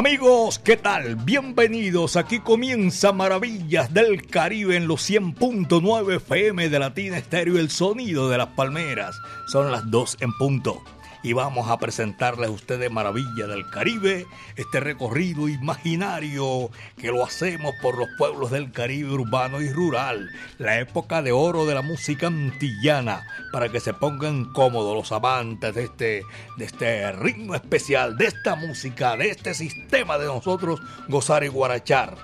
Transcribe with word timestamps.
Amigos, 0.00 0.58
¿qué 0.58 0.78
tal? 0.78 1.14
Bienvenidos. 1.14 2.16
Aquí 2.16 2.40
comienza 2.40 3.12
Maravillas 3.12 3.92
del 3.92 4.26
Caribe 4.26 4.74
en 4.74 4.88
los 4.88 5.10
100.9 5.10 6.16
FM 6.16 6.70
de 6.70 6.78
Latina 6.78 7.18
Estéreo, 7.18 7.58
el 7.58 7.68
sonido 7.68 8.30
de 8.30 8.38
las 8.38 8.46
palmeras. 8.46 9.14
Son 9.46 9.70
las 9.70 9.90
2 9.90 10.16
en 10.20 10.32
punto 10.38 10.82
y 11.22 11.32
vamos 11.32 11.68
a 11.68 11.78
presentarles 11.78 12.48
a 12.48 12.52
ustedes 12.52 12.90
Maravilla 12.90 13.46
del 13.46 13.68
Caribe, 13.70 14.26
este 14.56 14.80
recorrido 14.80 15.48
imaginario 15.48 16.70
que 16.96 17.08
lo 17.08 17.24
hacemos 17.24 17.74
por 17.82 17.98
los 17.98 18.08
pueblos 18.16 18.50
del 18.50 18.72
Caribe 18.72 19.12
urbano 19.12 19.60
y 19.60 19.70
rural, 19.70 20.30
la 20.58 20.80
época 20.80 21.22
de 21.22 21.32
oro 21.32 21.66
de 21.66 21.74
la 21.74 21.82
música 21.82 22.28
antillana, 22.28 23.26
para 23.52 23.68
que 23.68 23.80
se 23.80 23.92
pongan 23.92 24.52
cómodos 24.52 24.94
los 24.94 25.12
amantes 25.12 25.74
de 25.74 25.84
este, 25.84 26.22
de 26.56 26.64
este 26.64 27.12
ritmo 27.12 27.54
especial, 27.54 28.16
de 28.16 28.26
esta 28.26 28.56
música, 28.56 29.16
de 29.16 29.30
este 29.30 29.54
sistema 29.54 30.18
de 30.18 30.26
nosotros 30.26 30.80
gozar 31.08 31.44
y 31.44 31.48
guarachar. 31.48 32.16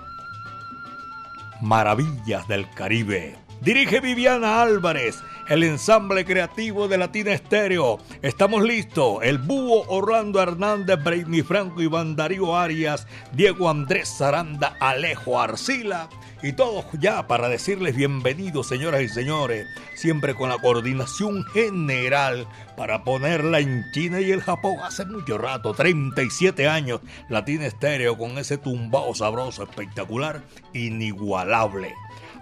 Maravillas 1.61 2.47
del 2.49 2.69
Caribe. 2.71 3.46
Dirige 3.61 4.01
Viviana 4.01 4.63
Álvarez 4.63 5.23
el 5.49 5.63
ensamble 5.63 6.25
creativo 6.25 6.89
de 6.89 6.99
Latina 6.99 7.33
Estéreo. 7.33 7.99
Estamos 8.23 8.63
listos. 8.65 9.19
El 9.23 9.39
búho 9.39 9.85
Orlando 9.89 10.43
Hernández, 10.43 11.03
Brainy 11.03 11.43
Franco, 11.43 11.83
Iván 11.83 12.17
Darío 12.17 12.57
Arias, 12.57 13.07
Diego 13.33 13.71
Andrés 13.71 14.13
Zaranda, 14.19 14.77
Alejo 14.81 15.41
Arcila. 15.41 16.09
Y 16.43 16.53
todos 16.53 16.85
ya 17.01 17.27
para 17.27 17.49
decirles 17.49 17.97
bienvenidos, 17.97 18.69
señoras 18.69 19.03
y 19.03 19.09
señores, 19.09 19.67
siempre 19.95 20.35
con 20.35 20.51
la 20.51 20.59
coordinación 20.59 21.45
general 21.45 22.47
para 22.77 23.05
ponerla 23.05 23.61
en 23.61 23.85
China 23.93 24.21
y 24.21 24.31
el 24.33 24.43
Japón 24.43 24.77
hace 24.83 25.07
mucho 25.07 25.39
rato, 25.39 25.73
37 25.73 26.69
años, 26.69 27.01
Latina 27.31 27.67
Estéreo 27.67 28.19
con 28.19 28.37
ese 28.37 28.59
tumbao 28.59 29.15
sabroso, 29.15 29.63
espectacular, 29.63 30.43
inigualable. 30.75 31.95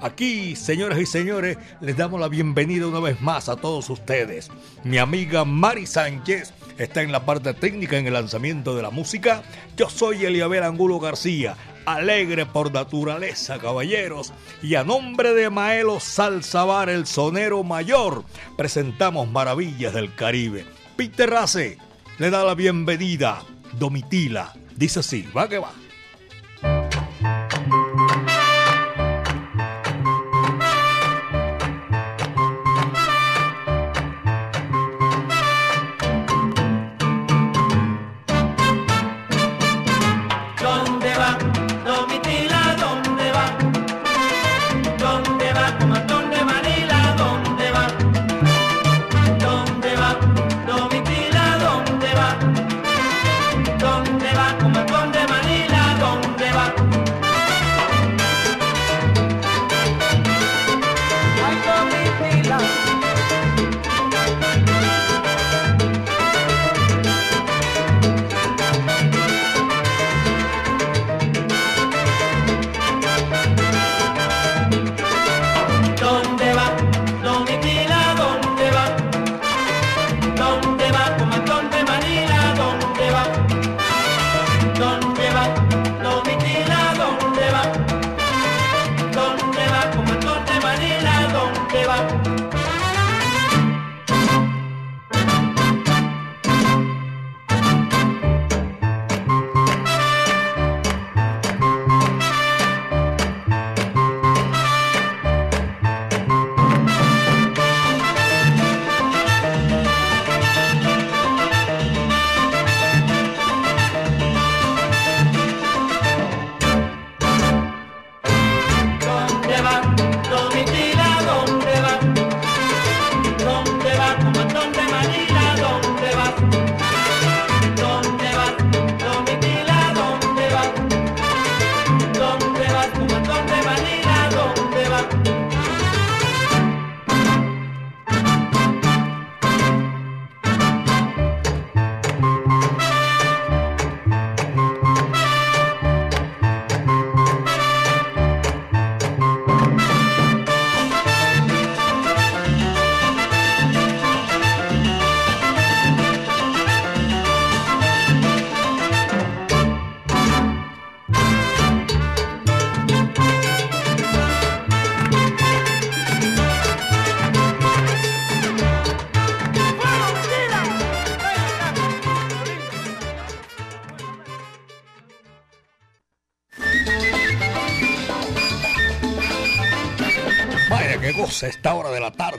Aquí, 0.05 0.55
señoras 0.55 0.99
y 0.99 1.07
señores, 1.07 1.57
les 1.81 1.97
damos 1.97 2.21
la 2.21 2.29
bienvenida 2.29 2.87
una 2.87 3.01
vez 3.01 3.23
más 3.23 3.49
a 3.49 3.57
todos 3.57 3.89
ustedes. 3.89 4.51
Mi 4.83 4.99
amiga 4.99 5.47
Mari 5.47 5.87
Sánchez 5.87 6.53
está 6.77 7.01
en 7.01 7.11
la 7.11 7.25
parte 7.25 7.55
técnica 7.55 7.97
en 7.97 8.07
el 8.07 8.13
lanzamiento 8.13 8.77
de 8.77 8.83
la 8.83 8.91
música. 8.91 9.43
Yo 9.79 9.89
soy 9.89 10.27
Eliabel 10.27 10.63
Angulo 10.63 11.01
García, 11.01 11.57
alegre 11.87 12.45
por 12.45 12.71
naturaleza, 12.71 13.59
caballeros. 13.59 14.35
Y 14.63 14.75
a 14.75 14.85
nombre 14.85 15.33
de 15.33 15.49
Maelo 15.49 15.99
Salzabar, 16.01 16.91
el 16.91 17.07
sonero 17.07 17.65
mayor, 17.65 18.25
presentamos 18.59 19.31
Maravillas 19.31 19.95
del 19.95 20.15
Caribe. 20.15 20.67
Peter 20.97 21.31
Race 21.31 21.79
le 22.19 22.29
da 22.29 22.45
la 22.45 22.55
bienvenida. 22.55 23.43
Domitila 23.79 24.53
dice 24.77 25.01
así, 25.01 25.27
va 25.35 25.49
que 25.49 25.59
va. 25.61 25.73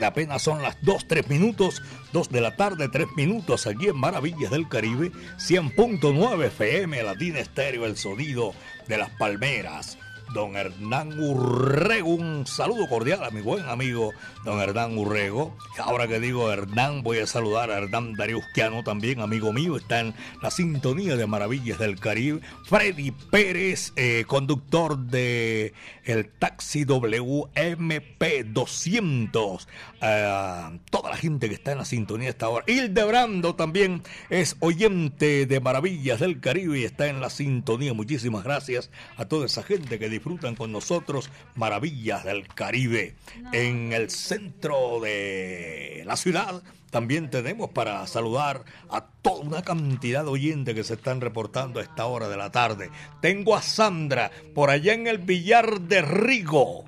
Apenas 0.06 0.42
son 0.42 0.62
las 0.62 0.78
2, 0.82 1.08
3 1.08 1.30
minutos. 1.30 1.82
2 2.14 2.30
de 2.30 2.42
la 2.42 2.56
tarde, 2.56 2.90
3 2.90 3.08
minutos 3.16 3.68
aquí 3.68 3.88
en 3.88 3.98
Maravillas 3.98 4.52
del 4.52 4.70
Caribe. 4.70 5.12
100.9 5.38 6.46
FM, 6.46 7.04
Latina 7.04 7.40
Estéreo, 7.40 7.86
el 7.86 7.98
sonido 7.98 8.54
de 8.88 8.98
las 8.98 9.10
palmeras. 9.12 9.98
Don 10.34 10.56
Hernán 10.56 11.20
Urrego. 11.20 12.10
Un 12.10 12.48
saludo 12.48 12.88
cordial 12.88 13.24
a 13.24 13.30
mi 13.30 13.42
buen 13.42 13.66
amigo 13.66 14.12
don 14.44 14.60
Hernán 14.60 14.98
Urrego. 14.98 15.56
Ahora 15.78 16.08
que 16.08 16.20
digo 16.20 16.52
Hernán, 16.52 17.04
voy 17.04 17.20
a 17.20 17.28
saludar 17.28 17.72
a 17.72 17.78
Hernán 17.78 18.14
Dariusquiano 18.14 18.84
también, 18.84 19.22
amigo 19.22 19.54
mío. 19.54 19.78
Está 19.78 20.00
en 20.00 20.14
la 20.42 20.52
sintonía 20.52 21.16
de 21.16 21.28
Maravillas 21.28 21.80
del 21.80 22.00
Caribe. 22.00 22.42
Freddy 22.66 23.12
Pérez, 23.12 23.94
eh, 23.96 24.26
conductor 24.28 24.98
de 24.98 25.74
el 26.04 26.28
taxi 26.28 26.86
WMP 26.86 28.44
200. 28.46 29.68
Eh, 30.02 30.80
toda 30.90 31.10
la 31.10 31.18
gente 31.18 31.50
que 31.50 31.56
está 31.56 31.72
en 31.72 31.80
la 31.80 31.86
sintonía 31.86 32.30
esta 32.30 32.50
hora. 32.50 32.64
Hildebrando 32.68 33.56
también 33.56 34.04
es 34.30 34.56
oyente 34.60 35.46
de 35.46 35.60
Maravillas 35.60 36.20
del 36.20 36.40
Caribe 36.40 36.80
y 36.80 36.84
está 36.84 37.08
en 37.08 37.22
la 37.22 37.30
sintonía. 37.30 37.94
Muchísimas 37.94 38.44
gracias 38.44 38.90
a 39.18 39.26
toda 39.26 39.46
esa 39.46 39.64
gente 39.64 40.00
que 40.00 40.10
disfrutan 40.16 40.56
con 40.56 40.72
nosotros 40.72 41.30
Maravillas 41.56 42.24
del 42.24 42.48
Caribe. 42.48 43.16
En 43.52 43.94
el 43.94 44.10
centro 44.10 45.00
de 45.00 46.04
la 46.06 46.16
ciudad 46.18 46.64
también 46.90 47.30
tenemos 47.30 47.72
para 47.72 48.06
saludar 48.08 48.64
a 48.90 49.06
toda 49.22 49.42
una 49.42 49.62
cantidad 49.62 50.24
de 50.24 50.30
oyentes 50.30 50.76
que 50.76 50.84
se 50.84 50.94
están 50.94 51.22
reportando 51.22 51.80
a 51.80 51.84
esta 51.84 52.06
hora 52.06 52.30
de 52.30 52.38
la 52.38 52.52
tarde. 52.52 52.90
Tengo 53.22 53.56
a 53.56 53.62
Sandra 53.62 54.32
por 54.54 54.70
allá 54.70 54.94
en 54.94 55.08
el 55.08 55.18
billar 55.18 55.82
de 55.82 56.02
Rigo. 56.02 56.86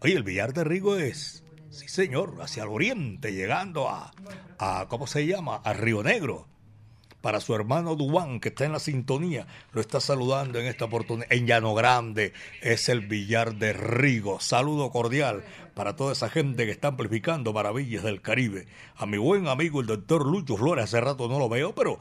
Oye, 0.00 0.14
el 0.14 0.22
billar 0.22 0.52
de 0.52 0.64
Rigo 0.64 0.96
es, 0.96 1.42
sí 1.70 1.88
señor, 1.88 2.36
hacia 2.40 2.62
el 2.62 2.68
oriente, 2.68 3.32
llegando 3.32 3.88
a, 3.88 4.12
a 4.58 4.86
¿cómo 4.88 5.06
se 5.06 5.26
llama? 5.26 5.56
A 5.56 5.72
Río 5.72 6.02
Negro 6.02 6.46
para 7.26 7.40
su 7.40 7.56
hermano 7.56 7.96
Dubán, 7.96 8.38
que 8.38 8.50
está 8.50 8.66
en 8.66 8.70
la 8.70 8.78
sintonía, 8.78 9.48
lo 9.72 9.80
está 9.80 9.98
saludando 9.98 10.60
en 10.60 10.66
esta 10.66 10.84
oportunidad. 10.84 11.26
En 11.32 11.44
Llano 11.44 11.74
Grande 11.74 12.32
es 12.62 12.88
el 12.88 13.00
billar 13.00 13.56
de 13.56 13.72
Rigo. 13.72 14.38
Saludo 14.38 14.92
cordial 14.92 15.42
para 15.76 15.94
toda 15.94 16.14
esa 16.14 16.30
gente 16.30 16.64
que 16.64 16.70
está 16.70 16.88
amplificando 16.88 17.52
maravillas 17.52 18.02
del 18.02 18.22
Caribe. 18.22 18.66
A 18.96 19.04
mi 19.04 19.18
buen 19.18 19.46
amigo 19.46 19.82
el 19.82 19.86
doctor 19.86 20.24
Lucho 20.24 20.56
Flores, 20.56 20.84
hace 20.84 21.02
rato 21.02 21.28
no 21.28 21.38
lo 21.38 21.50
veo, 21.50 21.74
pero 21.74 21.98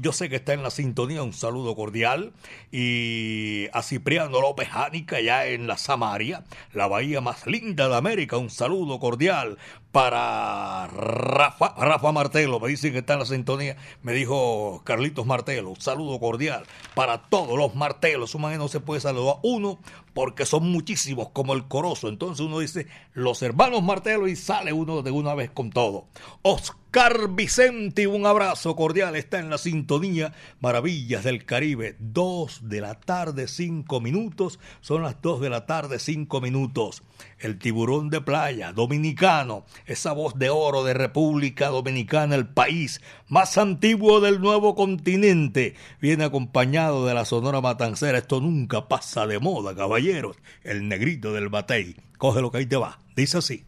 yo 0.00 0.12
sé 0.12 0.28
que 0.28 0.36
está 0.36 0.52
en 0.52 0.62
la 0.62 0.70
sintonía, 0.70 1.24
un 1.24 1.32
saludo 1.32 1.74
cordial. 1.74 2.32
Y 2.70 3.66
a 3.72 3.82
Cipriano 3.82 4.40
López 4.40 4.68
Jánica, 4.68 5.20
ya 5.20 5.46
en 5.46 5.66
la 5.66 5.78
Samaria, 5.78 6.44
la 6.72 6.86
bahía 6.86 7.20
más 7.20 7.44
linda 7.48 7.88
de 7.88 7.96
América, 7.96 8.36
un 8.36 8.50
saludo 8.50 9.00
cordial 9.00 9.58
para 9.90 10.86
Rafa, 10.86 12.12
Martelo, 12.12 12.60
me 12.60 12.68
dicen 12.68 12.92
que 12.92 12.98
está 12.98 13.14
en 13.14 13.18
la 13.20 13.24
sintonía, 13.24 13.76
me 14.02 14.12
dijo 14.12 14.82
Carlitos 14.84 15.26
Martelo, 15.26 15.70
un 15.70 15.80
saludo 15.80 16.20
cordial 16.20 16.64
para 16.94 17.22
todos 17.22 17.56
los 17.56 17.74
martelos, 17.74 18.30
su 18.30 18.38
no 18.38 18.68
se 18.68 18.80
puede 18.80 19.00
saludar 19.00 19.36
uno 19.42 19.78
porque 20.12 20.46
son 20.46 20.70
muchísimos 20.70 21.30
como 21.30 21.54
el 21.54 21.66
corozo, 21.68 22.08
entonces 22.08 22.44
uno 22.44 22.58
dice 22.58 22.86
los 23.12 23.42
hermanos 23.42 23.82
Martelo 23.82 24.28
y 24.28 24.36
sale 24.36 24.72
uno 24.72 25.02
de 25.02 25.10
una 25.10 25.34
vez 25.34 25.50
con 25.50 25.70
todo. 25.70 26.06
Oscar 26.42 26.87
Vicente, 27.30 28.06
un 28.06 28.24
abrazo 28.24 28.74
cordial, 28.74 29.14
está 29.14 29.38
en 29.38 29.50
la 29.50 29.58
sintonía 29.58 30.32
Maravillas 30.60 31.22
del 31.22 31.44
Caribe, 31.44 31.96
dos 31.98 32.68
de 32.68 32.80
la 32.80 32.98
tarde, 32.98 33.46
cinco 33.46 34.00
minutos, 34.00 34.58
son 34.80 35.02
las 35.02 35.20
dos 35.20 35.40
de 35.40 35.50
la 35.50 35.66
tarde, 35.66 35.98
cinco 35.98 36.40
minutos 36.40 37.02
el 37.38 37.58
tiburón 37.58 38.10
de 38.10 38.20
playa, 38.20 38.72
dominicano, 38.72 39.64
esa 39.86 40.12
voz 40.12 40.38
de 40.38 40.50
oro 40.50 40.84
de 40.84 40.94
República 40.94 41.68
Dominicana, 41.68 42.34
el 42.34 42.48
país 42.48 43.00
más 43.28 43.58
antiguo 43.58 44.20
del 44.20 44.40
nuevo 44.40 44.74
continente, 44.74 45.74
viene 46.00 46.24
acompañado 46.24 47.06
de 47.06 47.14
la 47.14 47.24
Sonora 47.24 47.60
Matancera. 47.60 48.18
Esto 48.18 48.40
nunca 48.40 48.88
pasa 48.88 49.26
de 49.26 49.38
moda, 49.38 49.74
caballeros. 49.74 50.36
El 50.62 50.88
negrito 50.88 51.32
del 51.32 51.48
batey. 51.48 51.96
Coge 52.16 52.40
lo 52.40 52.50
que 52.50 52.58
ahí 52.58 52.66
te 52.66 52.76
va. 52.76 52.98
Dice 53.14 53.38
así. 53.38 53.64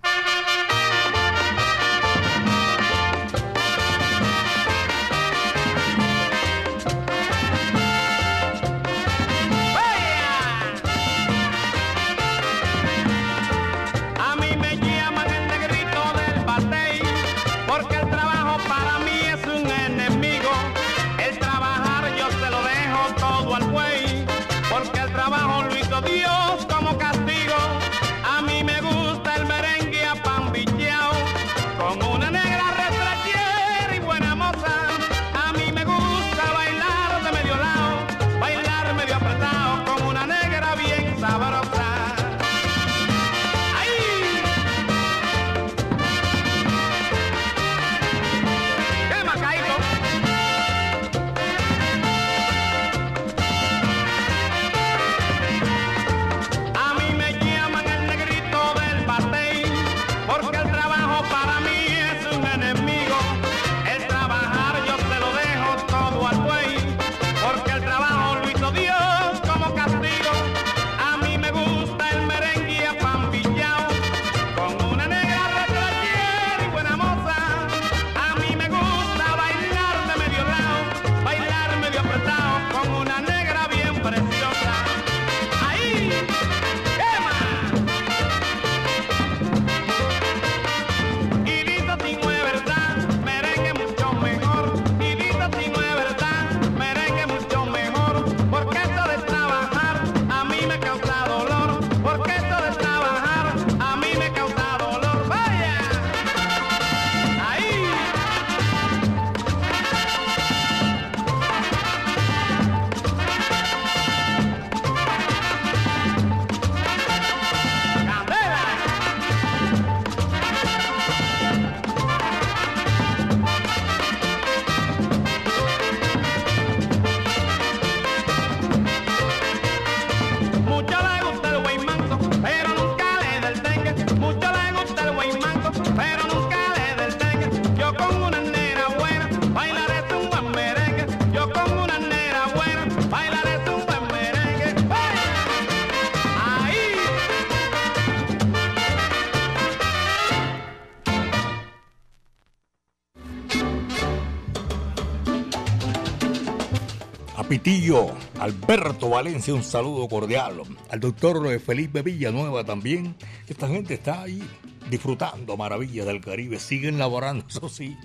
Alberto 158.39 159.09
Valencia, 159.09 159.53
un 159.53 159.65
saludo 159.65 160.09
cordial. 160.09 160.63
Al 160.91 161.01
doctor 161.01 161.59
Felipe 161.59 162.03
Villanueva 162.03 162.63
también. 162.63 163.17
Esta 163.49 163.67
gente 163.67 163.95
está 163.95 164.23
ahí 164.23 164.41
disfrutando 164.89 165.57
maravillas 165.57 166.07
del 166.07 166.21
Caribe. 166.21 166.61
Siguen 166.61 166.99
laborando, 166.99 167.45
eso 167.49 167.69
sí. 167.69 167.97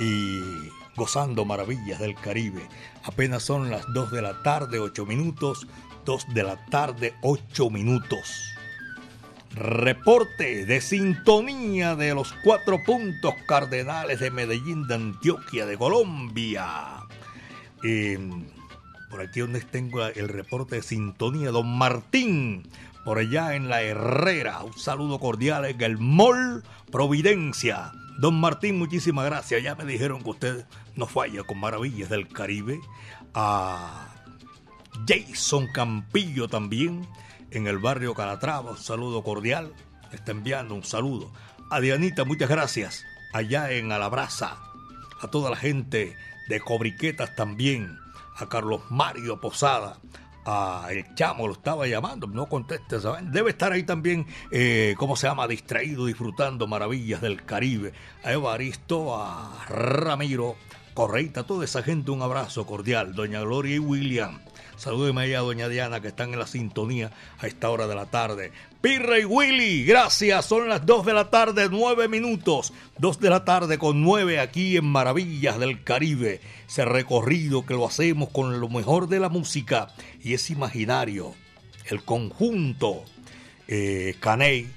Y 0.00 0.40
gozando 0.96 1.44
maravillas 1.44 2.00
del 2.00 2.16
Caribe. 2.16 2.66
Apenas 3.04 3.44
son 3.44 3.70
las 3.70 3.84
2 3.92 4.10
de 4.10 4.22
la 4.22 4.42
tarde, 4.42 4.80
8 4.80 5.06
minutos. 5.06 5.68
2 6.04 6.34
de 6.34 6.42
la 6.42 6.66
tarde, 6.66 7.14
8 7.22 7.70
minutos. 7.70 8.42
Reporte 9.54 10.66
de 10.66 10.80
sintonía 10.80 11.94
de 11.94 12.14
los 12.14 12.34
cuatro 12.42 12.82
puntos 12.84 13.34
cardenales 13.46 14.18
de 14.18 14.32
Medellín, 14.32 14.88
de 14.88 14.94
Antioquia, 14.94 15.64
de 15.66 15.78
Colombia. 15.78 17.06
Por 19.12 19.20
aquí 19.20 19.40
donde 19.40 19.60
tengo 19.60 20.06
el 20.06 20.26
reporte 20.26 20.76
de 20.76 20.82
sintonía, 20.82 21.50
don 21.50 21.68
Martín, 21.76 22.66
por 23.04 23.18
allá 23.18 23.54
en 23.54 23.68
la 23.68 23.82
Herrera. 23.82 24.62
Un 24.62 24.72
saludo 24.78 25.20
cordial 25.20 25.66
en 25.66 25.82
el 25.82 25.98
Mall 25.98 26.64
Providencia. 26.90 27.92
Don 28.18 28.40
Martín, 28.40 28.78
muchísimas 28.78 29.26
gracias. 29.26 29.62
Ya 29.62 29.74
me 29.74 29.84
dijeron 29.84 30.22
que 30.22 30.30
usted 30.30 30.66
no 30.96 31.06
falla 31.06 31.44
con 31.44 31.60
Maravillas 31.60 32.08
del 32.08 32.26
Caribe. 32.26 32.80
A 33.34 34.08
Jason 35.06 35.66
Campillo 35.74 36.48
también 36.48 37.06
en 37.50 37.66
el 37.66 37.76
barrio 37.76 38.14
Calatrava. 38.14 38.70
Un 38.70 38.78
saludo 38.78 39.22
cordial. 39.22 39.74
Está 40.10 40.32
enviando 40.32 40.74
un 40.74 40.84
saludo. 40.84 41.30
A 41.70 41.80
Dianita, 41.80 42.24
muchas 42.24 42.48
gracias. 42.48 43.04
Allá 43.34 43.72
en 43.72 43.92
Alabraza. 43.92 44.56
A 45.20 45.28
toda 45.28 45.50
la 45.50 45.56
gente 45.56 46.16
de 46.48 46.60
Cobriquetas 46.60 47.36
también. 47.36 48.01
A 48.42 48.48
Carlos 48.48 48.82
Mario 48.90 49.40
Posada. 49.40 49.98
A 50.44 50.88
el 50.90 51.14
chamo 51.14 51.46
lo 51.46 51.52
estaba 51.52 51.86
llamando, 51.86 52.26
no 52.26 52.48
conteste, 52.48 53.00
¿saben? 53.00 53.30
Debe 53.30 53.50
estar 53.50 53.70
ahí 53.70 53.84
también, 53.84 54.26
eh, 54.50 54.96
¿cómo 54.98 55.14
se 55.14 55.28
llama? 55.28 55.46
Distraído, 55.46 56.06
disfrutando 56.06 56.66
maravillas 56.66 57.20
del 57.20 57.44
Caribe. 57.44 57.92
A 58.24 58.32
Evaristo, 58.32 59.16
a 59.16 59.64
Ramiro, 59.68 60.56
Correita, 60.94 61.44
toda 61.44 61.64
esa 61.64 61.84
gente, 61.84 62.10
un 62.10 62.22
abrazo 62.22 62.66
cordial. 62.66 63.14
Doña 63.14 63.40
Gloria 63.42 63.76
y 63.76 63.78
William, 63.78 64.40
Salúdeme 64.76 65.22
ahí 65.22 65.34
a 65.34 65.40
doña 65.40 65.68
Diana 65.68 66.00
que 66.00 66.08
están 66.08 66.32
en 66.32 66.38
la 66.38 66.46
sintonía 66.46 67.10
a 67.38 67.46
esta 67.46 67.70
hora 67.70 67.86
de 67.86 67.94
la 67.94 68.06
tarde. 68.06 68.52
Pirra 68.80 69.18
y 69.18 69.24
Willy, 69.24 69.84
gracias. 69.84 70.46
Son 70.46 70.68
las 70.68 70.84
2 70.84 71.06
de 71.06 71.12
la 71.12 71.30
tarde, 71.30 71.68
9 71.70 72.08
minutos. 72.08 72.72
2 72.98 73.20
de 73.20 73.30
la 73.30 73.44
tarde 73.44 73.78
con 73.78 74.02
9 74.02 74.40
aquí 74.40 74.76
en 74.76 74.86
Maravillas 74.86 75.58
del 75.58 75.84
Caribe. 75.84 76.40
Ese 76.66 76.84
recorrido 76.84 77.64
que 77.64 77.74
lo 77.74 77.86
hacemos 77.86 78.30
con 78.30 78.60
lo 78.60 78.68
mejor 78.68 79.08
de 79.08 79.20
la 79.20 79.28
música 79.28 79.88
y 80.22 80.34
es 80.34 80.50
imaginario. 80.50 81.34
El 81.84 82.04
conjunto 82.04 83.04
eh, 83.68 84.16
Caney, 84.20 84.70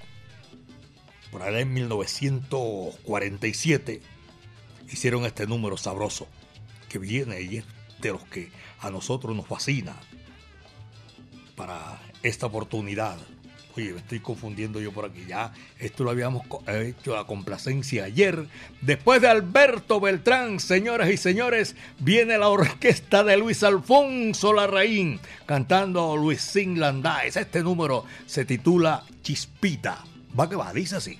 por 1.31 1.43
allá 1.43 1.59
en 1.59 1.73
1947, 1.73 4.01
hicieron 4.91 5.25
este 5.25 5.47
número 5.47 5.77
sabroso 5.77 6.27
que 6.89 6.99
viene 6.99 7.41
y 7.41 7.57
es 7.57 7.65
de 8.01 8.11
los 8.11 8.23
que 8.25 8.51
a 8.85 8.91
nosotros 8.91 9.35
nos 9.35 9.47
fascina 9.47 9.95
para 11.55 11.99
esta 12.21 12.45
oportunidad. 12.45 13.17
Oye, 13.75 13.91
me 13.91 13.99
estoy 13.99 14.19
confundiendo 14.19 14.79
yo 14.79 14.91
por 14.91 15.05
aquí. 15.05 15.25
Ya, 15.27 15.51
esto 15.79 16.03
lo 16.03 16.11
habíamos 16.11 16.43
hecho 16.67 17.17
a 17.17 17.27
complacencia 17.27 18.05
ayer. 18.05 18.47
Después 18.81 19.21
de 19.21 19.27
Alberto 19.27 19.99
Beltrán, 19.99 20.59
señoras 20.59 21.09
y 21.09 21.17
señores, 21.17 21.75
viene 21.99 22.37
la 22.37 22.49
orquesta 22.49 23.23
de 23.23 23.37
Luis 23.37 23.63
Alfonso 23.63 24.53
Larraín 24.53 25.19
cantando 25.45 26.15
Luis 26.15 26.41
Sin 26.41 26.79
Landáez. 26.79 27.35
Este 27.35 27.63
número 27.63 28.05
se 28.27 28.45
titula 28.45 29.03
Chispita. 29.23 30.05
Va 30.39 30.47
que 30.47 30.55
va, 30.55 30.71
dice 30.71 30.97
así. 30.97 31.19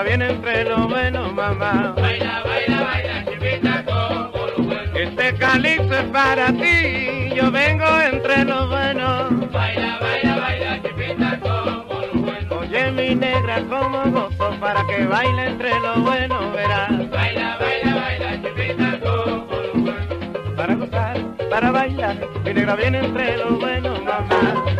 Negra 0.00 0.16
viene 0.16 0.32
entre 0.32 0.64
lo 0.64 0.88
bueno, 0.88 1.30
mamá. 1.32 1.94
Baila, 1.94 2.42
baila, 2.42 2.80
baila, 2.80 3.24
chivita 3.26 3.84
como 3.84 4.46
lo 4.46 4.62
bueno. 4.64 4.98
Este 4.98 5.34
calipso 5.34 5.94
es 5.94 6.04
para 6.04 6.46
ti, 6.52 7.34
yo 7.36 7.50
vengo 7.50 7.84
entre 8.00 8.44
lo 8.44 8.68
bueno. 8.68 9.28
Baila, 9.52 9.98
baila, 10.00 10.36
baila, 10.36 10.82
chivita 10.82 11.38
como 11.40 12.00
lo 12.00 12.20
bueno. 12.22 12.58
Oye, 12.60 12.90
mi 12.92 13.14
negra, 13.14 13.62
como 13.68 14.10
gozo 14.10 14.56
para 14.58 14.86
que 14.86 15.04
baile 15.04 15.48
entre 15.48 15.78
lo 15.80 15.94
bueno, 15.96 16.50
verás. 16.52 17.10
Baila, 17.10 17.58
baila, 17.58 17.94
baila, 17.94 18.42
chivita 18.42 19.00
como 19.00 19.54
lo 19.54 19.72
bueno. 19.74 20.56
Para 20.56 20.74
gozar, 20.76 21.20
para 21.50 21.70
bailar, 21.72 22.16
mi 22.42 22.54
negra 22.54 22.74
viene 22.76 23.00
entre 23.00 23.36
lo 23.36 23.50
bueno, 23.58 24.00
mamá. 24.00 24.79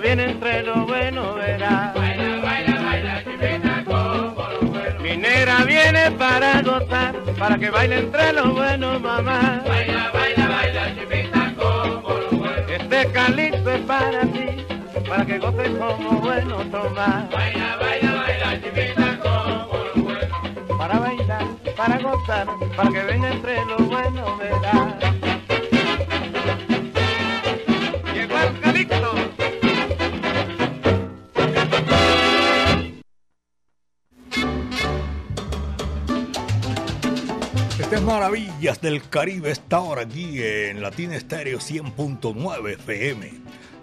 baila 0.00 0.14
bien 0.14 0.20
entre 0.20 0.62
lo 0.62 0.86
bueno, 0.86 1.34
verás. 1.34 1.94
Baila, 1.94 2.40
baila, 2.42 2.82
baila, 2.82 3.24
chivita, 3.24 3.84
como 3.84 4.30
bueno. 4.34 5.00
Mi 5.00 5.16
negra 5.16 5.64
viene 5.64 6.10
para 6.12 6.62
gozar, 6.62 7.14
para 7.38 7.58
que 7.58 7.70
baile 7.70 7.98
entre 7.98 8.32
lo 8.32 8.52
bueno, 8.52 9.00
mamá. 9.00 9.62
Baila, 9.66 10.10
baila, 10.12 10.48
baila, 10.48 10.94
chivita, 10.94 11.52
como 11.56 12.18
lo 12.18 12.30
bueno. 12.30 12.68
Este 12.68 13.12
calito 13.12 13.70
es 13.70 13.80
para 13.80 14.20
ti, 14.22 14.66
para 15.08 15.26
que 15.26 15.38
goces 15.38 15.70
como 15.70 16.20
bueno, 16.20 16.56
toma. 16.70 17.28
Baila, 17.32 17.76
baila, 17.76 18.12
baila, 18.14 18.62
chivita, 18.62 19.18
como 19.18 19.76
lo 19.78 20.02
bueno. 20.02 20.78
Para 20.78 20.98
bailar, 20.98 21.46
para 21.76 21.98
gozar, 21.98 22.46
para 22.76 22.90
que 22.90 23.02
venga 23.02 23.30
entre 23.32 23.64
lo 23.64 23.78
bueno, 23.78 24.36
verás. 24.36 25.07
Maravillas 38.28 38.82
del 38.82 39.08
Caribe 39.08 39.50
está 39.50 39.78
ahora 39.78 40.02
aquí 40.02 40.42
en 40.42 40.82
Latina 40.82 41.16
Estéreo 41.16 41.60
100.9 41.60 42.74
FM. 42.74 43.32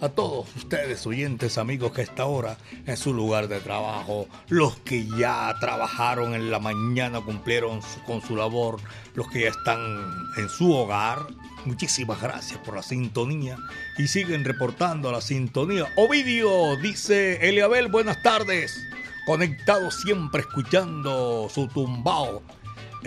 A 0.02 0.10
todos 0.10 0.56
ustedes, 0.56 1.08
oyentes, 1.08 1.58
amigos 1.58 1.94
que 1.94 2.04
está 2.04 2.24
ahora 2.24 2.56
en 2.86 2.96
su 2.96 3.12
lugar 3.12 3.48
de 3.48 3.60
trabajo, 3.60 4.28
los 4.50 4.76
que 4.82 5.08
ya 5.18 5.56
trabajaron 5.60 6.36
en 6.36 6.52
la 6.52 6.60
mañana, 6.60 7.22
cumplieron 7.22 7.80
con 8.06 8.22
su 8.22 8.36
labor, 8.36 8.78
los 9.16 9.28
que 9.30 9.42
ya 9.42 9.50
están 9.50 9.80
en 10.38 10.48
su 10.48 10.72
hogar, 10.72 11.26
muchísimas 11.66 12.22
gracias 12.22 12.60
por 12.60 12.76
la 12.76 12.84
sintonía 12.84 13.58
y 13.98 14.06
siguen 14.06 14.46
reportando 14.46 15.12
la 15.12 15.22
sintonía. 15.22 15.92
Ovidio, 15.96 16.76
dice 16.76 17.50
Eliabel, 17.50 17.88
buenas 17.88 18.22
tardes. 18.22 18.80
Conectado 19.26 19.90
siempre 19.90 20.42
escuchando 20.42 21.50
su 21.50 21.68
tumbao 21.68 22.44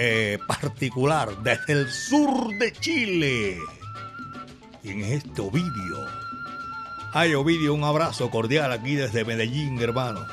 eh, 0.00 0.38
particular 0.47 1.43
desde 1.43 1.73
el 1.73 1.90
sur 1.90 2.57
de 2.57 2.73
Chile. 2.73 3.59
Y 4.85 4.90
en 4.90 5.00
este 5.00 5.40
Ovidio. 5.43 6.07
Ay, 7.12 7.35
Ovidio, 7.35 7.75
un 7.75 7.83
abrazo 7.83 8.31
cordial 8.31 8.71
aquí 8.71 8.95
desde 8.95 9.25
Medellín, 9.25 9.81
hermano. 9.81 10.25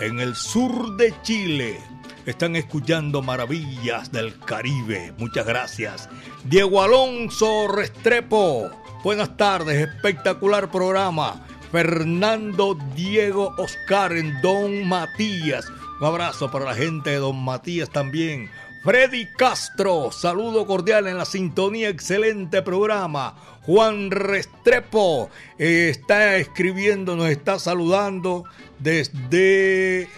En 0.00 0.18
el 0.18 0.34
sur 0.34 0.96
de 0.96 1.14
Chile. 1.22 1.78
Están 2.26 2.56
escuchando 2.56 3.22
maravillas 3.22 4.10
del 4.10 4.36
Caribe. 4.40 5.12
Muchas 5.18 5.46
gracias. 5.46 6.08
Diego 6.44 6.82
Alonso 6.82 7.68
Restrepo. 7.68 8.70
Buenas 9.04 9.36
tardes, 9.36 9.88
espectacular 9.88 10.68
programa. 10.70 11.46
Fernando 11.70 12.76
Diego 12.96 13.54
Oscar 13.56 14.12
en 14.16 14.40
Don 14.42 14.86
Matías. 14.88 15.70
Un 16.00 16.06
abrazo 16.06 16.50
para 16.50 16.64
la 16.64 16.74
gente 16.74 17.10
de 17.10 17.16
Don 17.16 17.42
Matías 17.42 17.88
también. 17.88 18.50
Freddy 18.82 19.26
Castro, 19.26 20.10
saludo 20.10 20.66
cordial 20.66 21.06
en 21.06 21.16
la 21.16 21.24
sintonía, 21.24 21.88
excelente 21.88 22.62
programa. 22.62 23.36
Juan 23.62 24.10
Restrepo 24.10 25.30
eh, 25.56 25.88
está 25.88 26.36
escribiendo, 26.36 27.14
nos 27.14 27.28
está 27.28 27.60
saludando 27.60 28.44
desde... 28.80 30.08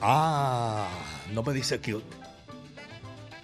Ah, 0.00 0.88
no 1.32 1.42
me 1.42 1.52
dice 1.52 1.74
aquí 1.74 1.92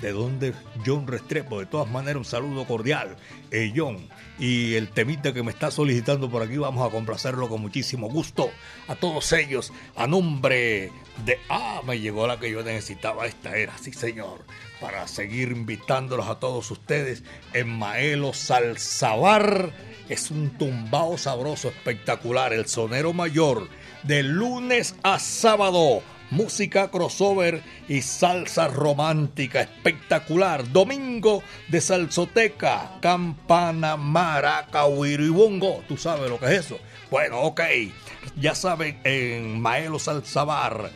de 0.01 0.13
dónde 0.13 0.55
John 0.85 1.07
Restrepo. 1.07 1.61
De 1.61 1.67
todas 1.67 1.91
maneras, 1.91 2.17
un 2.17 2.25
saludo 2.25 2.67
cordial, 2.67 3.17
eh, 3.51 3.73
John. 3.75 4.09
Y 4.39 4.75
el 4.75 4.89
temita 4.89 5.33
que 5.33 5.43
me 5.43 5.51
está 5.51 5.71
solicitando 5.71 6.31
por 6.31 6.43
aquí, 6.43 6.57
vamos 6.57 6.87
a 6.87 6.91
complacerlo 6.91 7.49
con 7.49 7.61
muchísimo 7.61 8.09
gusto. 8.09 8.51
A 8.87 8.95
todos 8.95 9.33
ellos, 9.33 9.73
a 9.97 10.07
nombre 10.07 10.93
de... 11.25 11.39
Ah, 11.49 11.83
me 11.85 11.99
llegó 11.99 12.27
la 12.27 12.39
que 12.39 12.51
yo 12.51 12.63
necesitaba. 12.63 13.27
Esta 13.27 13.57
era, 13.57 13.77
sí 13.79 13.93
señor. 13.93 14.45
Para 14.81 15.09
seguir 15.09 15.51
invitándolos 15.51 16.29
a 16.29 16.39
todos 16.39 16.71
ustedes 16.71 17.25
en 17.53 17.69
Maelo 17.69 18.33
Salzabar. 18.33 19.73
Es 20.09 20.31
un 20.31 20.51
tumbao 20.51 21.19
sabroso, 21.19 21.69
espectacular. 21.69 22.53
El 22.53 22.67
sonero 22.67 23.13
mayor. 23.13 23.69
De 24.05 24.23
lunes 24.23 24.95
a 25.03 25.19
sábado 25.19 26.03
música 26.31 26.91
crossover 26.91 27.63
y 27.89 28.03
salsa 28.03 28.69
romántica 28.69 29.61
espectacular. 29.61 30.71
Domingo 30.73 31.43
de 31.69 31.81
salsoteca, 31.81 32.99
campana, 33.01 33.97
maraca, 33.97 34.85
y 34.89 35.29
bongo. 35.29 35.83
¿Tú 35.89 35.97
sabes 35.97 36.31
lo 36.31 36.39
que 36.39 36.47
es 36.47 36.67
eso? 36.67 36.79
Bueno, 37.11 37.41
ok. 37.41 37.61
Ya 38.41 38.55
saben, 38.55 39.01
en 39.05 39.61
Maelo 39.61 39.99
Salsabar, 39.99 40.91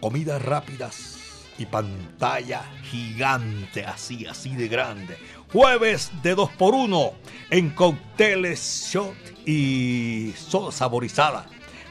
comidas 0.00 0.42
rápidas 0.42 1.16
y 1.58 1.66
pantalla 1.66 2.62
gigante, 2.90 3.84
así, 3.84 4.26
así 4.26 4.54
de 4.54 4.68
grande. 4.68 5.16
Jueves 5.52 6.10
de 6.22 6.34
2 6.34 6.50
por 6.52 6.74
1 6.74 7.12
en 7.50 7.70
cócteles, 7.70 8.88
shot 8.92 9.14
y 9.46 10.32
soda 10.36 10.72
saborizada 10.72 11.46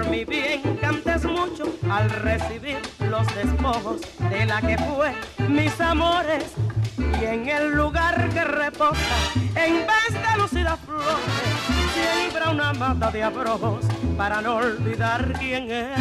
Mi 0.09 0.25
bien 0.25 0.61
cantes 0.81 1.23
mucho 1.23 1.63
al 1.89 2.09
recibir 2.09 2.79
los 3.09 3.25
despojos 3.33 4.01
de 4.29 4.45
la 4.45 4.59
que 4.59 4.77
fue 4.77 5.13
mis 5.47 5.79
amores 5.79 6.53
y 6.97 7.23
en 7.23 7.47
el 7.47 7.71
lugar 7.71 8.27
que 8.29 8.43
reposa 8.43 9.17
en 9.55 9.87
vez 9.87 10.11
de 10.11 10.37
lucidas 10.37 10.77
flores 10.81 11.79
siembra 11.93 12.49
una 12.49 12.73
mata 12.73 13.09
de 13.09 13.23
abrojos 13.23 13.85
para 14.17 14.41
no 14.41 14.57
olvidar 14.57 15.33
quién 15.39 15.71
era. 15.71 15.95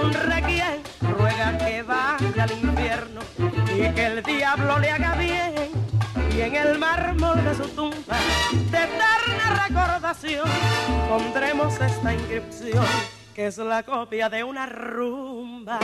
Un 0.00 0.12
ruega 0.12 1.58
que 1.58 1.82
vaya 1.82 2.44
al 2.44 2.52
infierno 2.52 3.20
y 3.74 3.94
que 3.94 4.06
el 4.06 4.22
diablo 4.22 4.78
le 4.78 4.90
haga 4.90 5.14
bien. 5.16 5.70
Y 6.36 6.40
en 6.40 6.54
el 6.54 6.78
mármol 6.78 7.42
de 7.44 7.54
su 7.54 7.68
tumba, 7.70 8.16
de 8.52 8.78
eterna 8.78 9.66
recordación, 9.66 10.48
pondremos 11.08 11.80
esta 11.80 12.14
inscripción, 12.14 12.86
que 13.34 13.46
es 13.46 13.58
la 13.58 13.82
copia 13.82 14.28
de 14.28 14.44
una 14.44 14.66
rumba. 14.66 15.78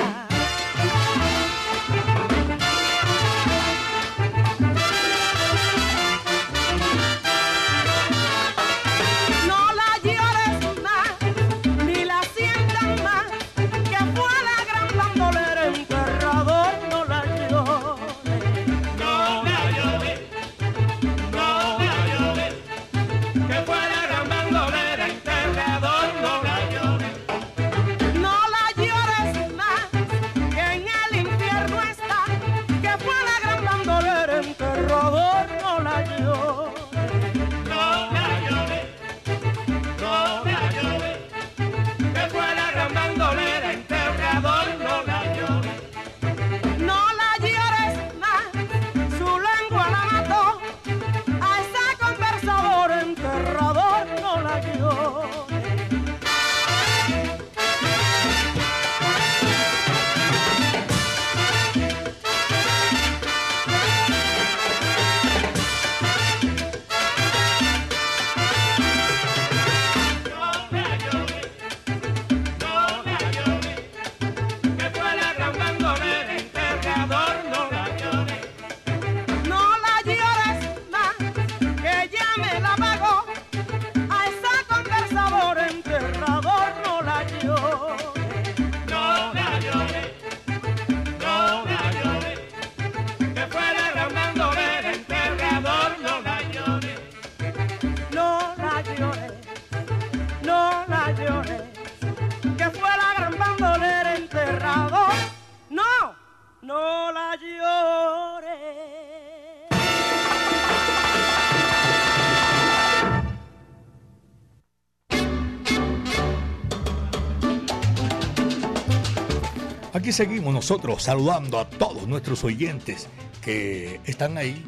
Seguimos 120.14 120.55
nosotros 120.55 121.03
saludando 121.03 121.59
a 121.59 121.68
todos 121.68 122.07
nuestros 122.07 122.44
oyentes 122.44 123.09
que 123.42 124.00
están 124.05 124.38
ahí 124.38 124.64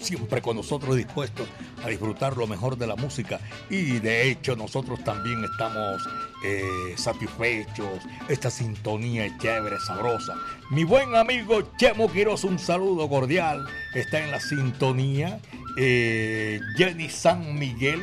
siempre 0.00 0.40
con 0.40 0.56
nosotros 0.56 0.94
dispuestos 0.94 1.48
a 1.82 1.88
disfrutar 1.88 2.36
lo 2.36 2.46
mejor 2.46 2.78
de 2.78 2.86
la 2.86 2.94
música 2.94 3.40
y 3.68 3.98
de 3.98 4.30
hecho 4.30 4.54
nosotros 4.54 5.02
también 5.02 5.42
estamos 5.42 6.00
eh, 6.44 6.94
satisfechos, 6.96 7.88
esta 8.28 8.50
sintonía 8.50 9.26
es 9.26 9.36
chévere, 9.38 9.80
sabrosa. 9.80 10.36
Mi 10.70 10.84
buen 10.84 11.16
amigo 11.16 11.72
Chemo 11.76 12.08
Quiroz, 12.08 12.44
un 12.44 12.60
saludo 12.60 13.08
cordial, 13.08 13.66
está 13.94 14.20
en 14.20 14.30
la 14.30 14.38
sintonía. 14.38 15.40
Eh, 15.76 16.60
Jenny 16.76 17.08
San 17.08 17.58
Miguel 17.58 18.00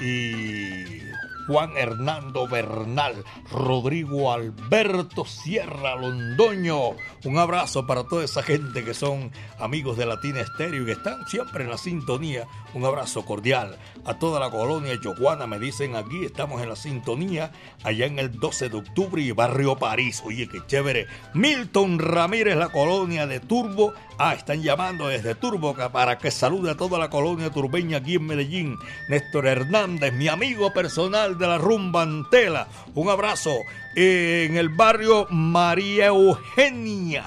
y 0.00 1.07
Juan 1.48 1.78
Hernando 1.78 2.46
Bernal, 2.46 3.24
Rodrigo 3.50 4.30
Alberto 4.30 5.24
Sierra 5.24 5.96
Londoño. 5.96 6.90
Un 7.24 7.38
abrazo 7.38 7.86
para 7.86 8.04
toda 8.04 8.22
esa 8.22 8.42
gente 8.42 8.84
que 8.84 8.92
son 8.92 9.32
amigos 9.58 9.96
de 9.96 10.04
Latina 10.04 10.42
Estéreo 10.42 10.82
y 10.82 10.84
que 10.86 10.92
están 10.92 11.26
siempre 11.26 11.64
en 11.64 11.70
la 11.70 11.78
sintonía. 11.78 12.46
Un 12.74 12.84
abrazo 12.84 13.24
cordial 13.24 13.78
a 14.04 14.18
toda 14.18 14.38
la 14.38 14.50
colonia 14.50 15.00
Yoguana. 15.02 15.46
Me 15.46 15.58
dicen 15.58 15.96
aquí, 15.96 16.22
estamos 16.22 16.60
en 16.60 16.68
la 16.68 16.76
sintonía, 16.76 17.50
allá 17.82 18.04
en 18.04 18.18
el 18.18 18.38
12 18.38 18.68
de 18.68 18.76
octubre 18.76 19.22
y 19.22 19.32
Barrio 19.32 19.76
París. 19.76 20.22
Oye, 20.26 20.48
qué 20.48 20.60
chévere. 20.66 21.06
Milton 21.32 21.98
Ramírez, 21.98 22.58
la 22.58 22.68
colonia 22.68 23.26
de 23.26 23.40
Turbo. 23.40 23.94
Ah, 24.20 24.34
están 24.34 24.62
llamando 24.62 25.06
desde 25.06 25.36
Turbo 25.36 25.76
para 25.92 26.18
que 26.18 26.32
salude 26.32 26.72
a 26.72 26.76
toda 26.76 26.98
la 26.98 27.08
colonia 27.08 27.50
turbeña 27.50 27.98
aquí 27.98 28.16
en 28.16 28.26
Medellín. 28.26 28.76
Néstor 29.08 29.46
Hernández, 29.46 30.12
mi 30.12 30.26
amigo 30.26 30.72
personal 30.72 31.38
de 31.38 31.46
la 31.46 31.56
rumba 31.56 32.02
Antela. 32.02 32.66
Un 32.96 33.10
abrazo 33.10 33.54
en 33.94 34.56
el 34.56 34.70
barrio 34.70 35.28
María 35.30 36.06
Eugenia. 36.06 37.26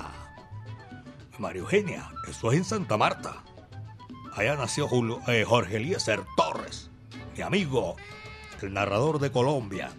María 1.39 1.61
Eugenia, 1.61 2.09
eso 2.27 2.51
es 2.51 2.57
en 2.57 2.65
Santa 2.65 2.97
Marta. 2.97 3.41
Allá 4.35 4.57
nació 4.57 4.89
eh, 5.27 5.45
Jorge 5.47 5.77
Eliezer 5.77 6.25
Torres, 6.35 6.89
mi 7.37 7.41
amigo, 7.41 7.95
el 8.61 8.73
narrador 8.73 9.19
de 9.19 9.31
Colombia 9.31 9.91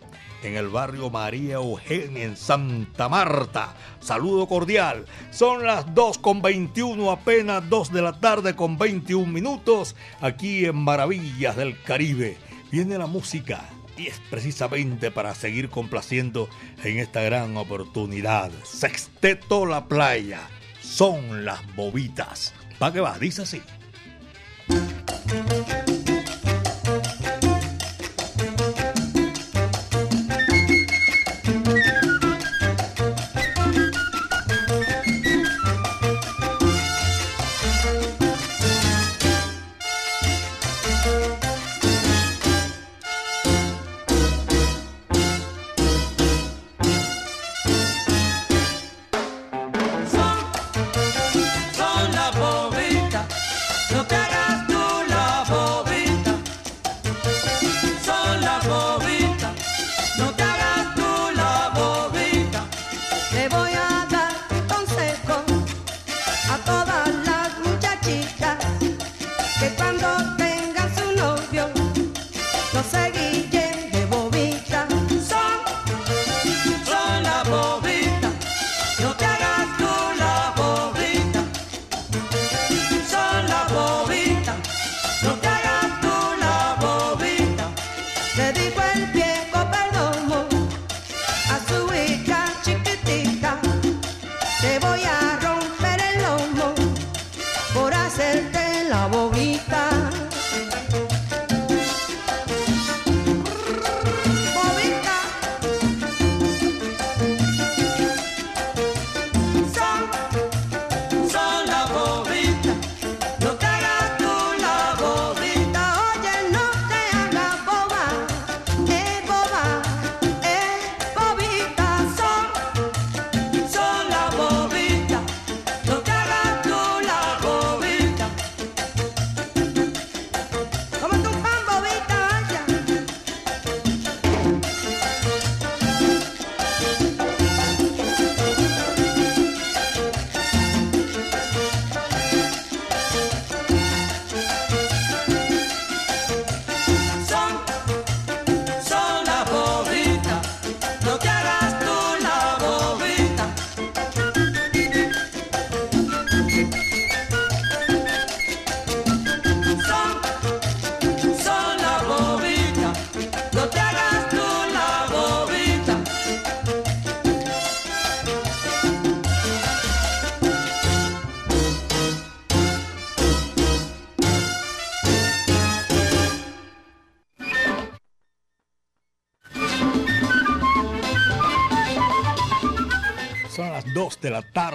en 0.43 0.57
el 0.57 0.69
barrio 0.69 1.11
María 1.11 1.55
Eugenia, 1.55 2.25
en 2.25 2.37
Santa 2.37 3.09
Marta. 3.09 3.75
Saludo 4.01 4.47
cordial. 4.47 5.07
Son 5.31 5.65
las 5.65 5.95
2 5.95 6.19
con 6.19 6.43
21, 6.43 7.11
apenas 7.11 7.69
2 7.69 7.93
de 7.93 8.03
la 8.03 8.21
tarde 8.21 8.57
con 8.57 8.79
21 8.79 9.27
minutos, 9.27 9.97
aquí 10.21 10.65
en 10.65 10.77
Maravillas 10.77 11.57
del 11.57 11.81
Caribe. 11.83 12.37
Viene 12.71 12.99
la 12.99 13.07
música 13.07 13.69
y 13.97 14.07
es 14.07 14.21
precisamente 14.31 15.11
para 15.11 15.35
seguir 15.35 15.69
complaciendo 15.69 16.49
en 16.83 16.99
esta 16.99 17.23
gran 17.23 17.57
oportunidad. 17.57 18.51
Sexteto 18.65 19.67
La 19.67 19.87
Playa. 19.87 20.41
Son 20.81 21.45
las 21.45 21.61
bobitas. 21.77 22.55
¿Para 22.79 22.93
qué 22.93 23.01
va? 23.01 23.19
Dice 23.19 23.43
así. 23.43 23.63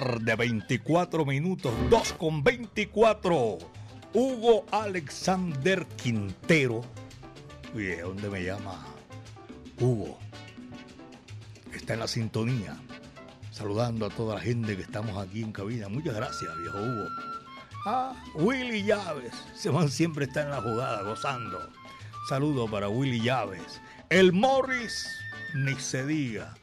Tarde, 0.08 0.36
24 0.36 1.26
minutos, 1.26 1.72
2 1.90 2.12
con 2.14 2.42
24. 2.42 3.58
Hugo 4.14 4.64
Alexander 4.72 5.86
Quintero. 6.02 6.80
Oye, 7.74 8.00
¿dónde 8.00 8.30
me 8.30 8.42
llama? 8.42 8.86
Hugo. 9.78 10.18
Está 11.74 11.92
en 11.92 12.00
la 12.00 12.08
sintonía. 12.08 12.74
Saludando 13.50 14.06
a 14.06 14.08
toda 14.08 14.36
la 14.36 14.40
gente 14.40 14.76
que 14.76 14.82
estamos 14.82 15.14
aquí 15.18 15.42
en 15.42 15.52
cabina. 15.52 15.88
Muchas 15.90 16.14
gracias, 16.14 16.50
viejo 16.58 16.78
Hugo. 16.78 17.08
Ah, 17.84 18.14
Willy 18.34 18.84
Llaves. 18.84 19.34
Se 19.54 19.68
van 19.68 19.90
siempre 19.90 20.24
está 20.24 20.42
en 20.42 20.50
la 20.50 20.62
jugada, 20.62 21.02
gozando. 21.02 21.58
Saludo 22.30 22.66
para 22.66 22.88
Willy 22.88 23.20
Llaves. 23.20 23.80
El 24.08 24.32
Morris, 24.32 25.06
ni 25.54 25.74
se 25.74 26.06
diga. 26.06 26.54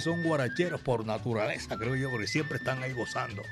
Son 0.00 0.22
guaracheros 0.22 0.80
por 0.80 1.06
naturaleza, 1.06 1.76
creo 1.78 1.96
yo, 1.96 2.10
porque 2.10 2.26
siempre 2.26 2.58
están 2.58 2.82
ahí 2.82 2.92
gozando. 2.92 3.42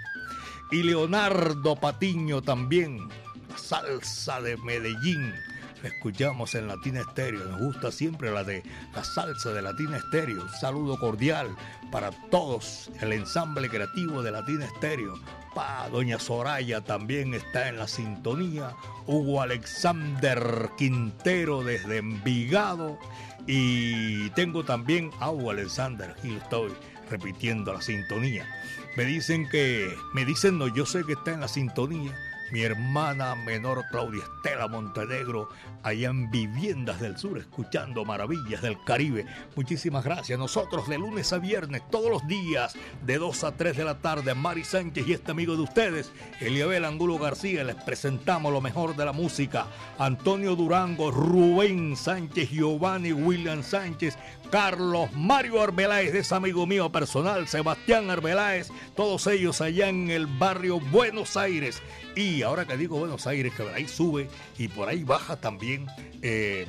Y 0.70 0.82
Leonardo 0.82 1.76
Patiño 1.76 2.42
también, 2.42 3.08
salsa 3.56 4.40
de 4.40 4.56
Medellín, 4.58 5.34
escuchamos 5.82 6.54
en 6.54 6.68
Latina 6.68 7.00
Estéreo. 7.00 7.44
Nos 7.44 7.60
gusta 7.60 7.92
siempre 7.92 8.30
la 8.30 8.44
de 8.44 8.62
la 8.94 9.04
salsa 9.04 9.52
de 9.52 9.62
Latina 9.62 9.96
Estéreo. 9.96 10.42
Un 10.42 10.48
saludo 10.50 10.98
cordial 10.98 11.54
para 11.90 12.10
todos, 12.30 12.90
el 13.00 13.12
ensamble 13.12 13.68
creativo 13.68 14.22
de 14.22 14.30
Latina 14.30 14.64
Estéreo. 14.64 15.14
Pa, 15.54 15.88
Doña 15.90 16.18
Soraya 16.18 16.80
también 16.80 17.34
está 17.34 17.68
en 17.68 17.78
la 17.78 17.88
sintonía. 17.88 18.74
Hugo 19.06 19.42
Alexander 19.42 20.70
Quintero 20.78 21.62
desde 21.62 21.98
Envigado. 21.98 22.98
Y 23.46 24.30
tengo 24.30 24.64
también 24.64 25.10
a 25.18 25.30
Hugo 25.30 25.50
Alexander, 25.50 26.14
lo 26.22 26.36
estoy 26.36 26.72
repitiendo 27.10 27.72
la 27.72 27.82
sintonía. 27.82 28.48
Me 28.96 29.04
dicen 29.04 29.48
que, 29.48 29.92
me 30.14 30.24
dicen 30.24 30.58
no, 30.58 30.68
yo 30.68 30.86
sé 30.86 31.04
que 31.04 31.14
está 31.14 31.32
en 31.32 31.40
la 31.40 31.48
sintonía 31.48 32.16
mi 32.52 32.62
hermana 32.62 33.34
menor 33.34 33.82
Claudia 33.90 34.22
Estela 34.22 34.68
Montenegro, 34.68 35.48
allá 35.82 36.10
en 36.10 36.30
Viviendas 36.30 37.00
del 37.00 37.16
Sur, 37.16 37.38
escuchando 37.38 38.04
maravillas 38.04 38.60
del 38.60 38.76
Caribe. 38.84 39.24
Muchísimas 39.56 40.04
gracias. 40.04 40.38
Nosotros 40.38 40.86
de 40.86 40.98
lunes 40.98 41.32
a 41.32 41.38
viernes, 41.38 41.82
todos 41.90 42.10
los 42.10 42.26
días, 42.28 42.74
de 43.06 43.16
2 43.16 43.44
a 43.44 43.52
3 43.52 43.74
de 43.78 43.84
la 43.84 43.98
tarde, 43.98 44.34
Mari 44.34 44.64
Sánchez 44.64 45.08
y 45.08 45.14
este 45.14 45.30
amigo 45.30 45.56
de 45.56 45.62
ustedes, 45.62 46.12
Eliabel 46.40 46.84
Angulo 46.84 47.18
García, 47.18 47.64
les 47.64 47.76
presentamos 47.76 48.52
lo 48.52 48.60
mejor 48.60 48.94
de 48.96 49.06
la 49.06 49.12
música. 49.12 49.66
Antonio 49.98 50.54
Durango, 50.54 51.10
Rubén 51.10 51.96
Sánchez, 51.96 52.50
Giovanni 52.50 53.14
William 53.14 53.62
Sánchez, 53.62 54.18
Carlos 54.52 55.10
Mario 55.14 55.62
Arbeláez, 55.62 56.14
es 56.14 56.30
amigo 56.30 56.66
mío 56.66 56.92
personal, 56.92 57.48
Sebastián 57.48 58.10
Arbeláez, 58.10 58.68
todos 58.94 59.26
ellos 59.26 59.62
allá 59.62 59.88
en 59.88 60.10
el 60.10 60.26
barrio 60.26 60.78
Buenos 60.78 61.38
Aires. 61.38 61.82
Y 62.14 62.42
ahora 62.42 62.66
que 62.66 62.76
digo 62.76 62.98
Buenos 62.98 63.26
Aires, 63.26 63.54
que 63.54 63.62
por 63.62 63.72
ahí 63.72 63.88
sube 63.88 64.28
y 64.58 64.68
por 64.68 64.90
ahí 64.90 65.04
baja 65.04 65.40
también, 65.40 65.86
eh, 66.20 66.66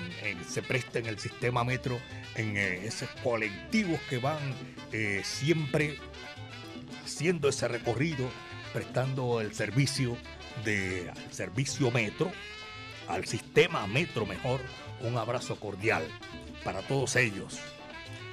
se 0.47 0.61
presta 0.61 0.99
en 0.99 1.07
el 1.07 1.19
sistema 1.19 1.65
metro, 1.65 1.99
en 2.35 2.55
eh, 2.55 2.85
esos 2.85 3.09
colectivos 3.21 3.99
que 4.09 4.17
van 4.17 4.39
eh, 4.93 5.19
siempre 5.25 5.97
haciendo 7.03 7.49
ese 7.49 7.67
recorrido, 7.67 8.29
prestando 8.71 9.41
el 9.41 9.53
servicio 9.53 10.15
de 10.63 11.11
servicio 11.31 11.91
metro, 11.91 12.31
al 13.09 13.25
sistema 13.25 13.85
metro 13.87 14.25
mejor, 14.25 14.61
un 15.01 15.17
abrazo 15.17 15.57
cordial 15.59 16.03
para 16.63 16.81
todos 16.81 17.15
ellos. 17.15 17.59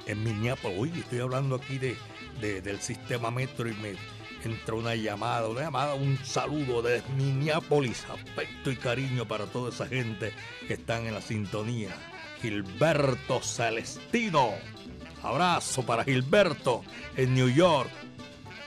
En 0.05 0.23
Minneapolis, 0.23 0.95
estoy 0.97 1.19
hablando 1.19 1.55
aquí 1.55 1.77
de, 1.77 2.61
del 2.61 2.81
sistema 2.81 3.29
metro 3.31 3.69
y 3.69 3.73
me 3.75 3.95
entra 4.43 4.75
una 4.75 4.95
llamada, 4.95 5.47
una 5.47 5.61
llamada, 5.61 5.93
un 5.93 6.17
saludo 6.23 6.81
de 6.81 7.03
Minneapolis, 7.15 8.05
afecto 8.09 8.71
y 8.71 8.75
cariño 8.75 9.27
para 9.27 9.45
toda 9.45 9.69
esa 9.69 9.85
gente 9.87 10.33
que 10.67 10.73
están 10.73 11.05
en 11.05 11.13
la 11.13 11.21
sintonía. 11.21 11.95
Gilberto 12.41 13.41
Celestino, 13.41 14.53
abrazo 15.21 15.85
para 15.85 16.03
Gilberto 16.03 16.83
en 17.15 17.35
New 17.35 17.49
York. 17.49 17.91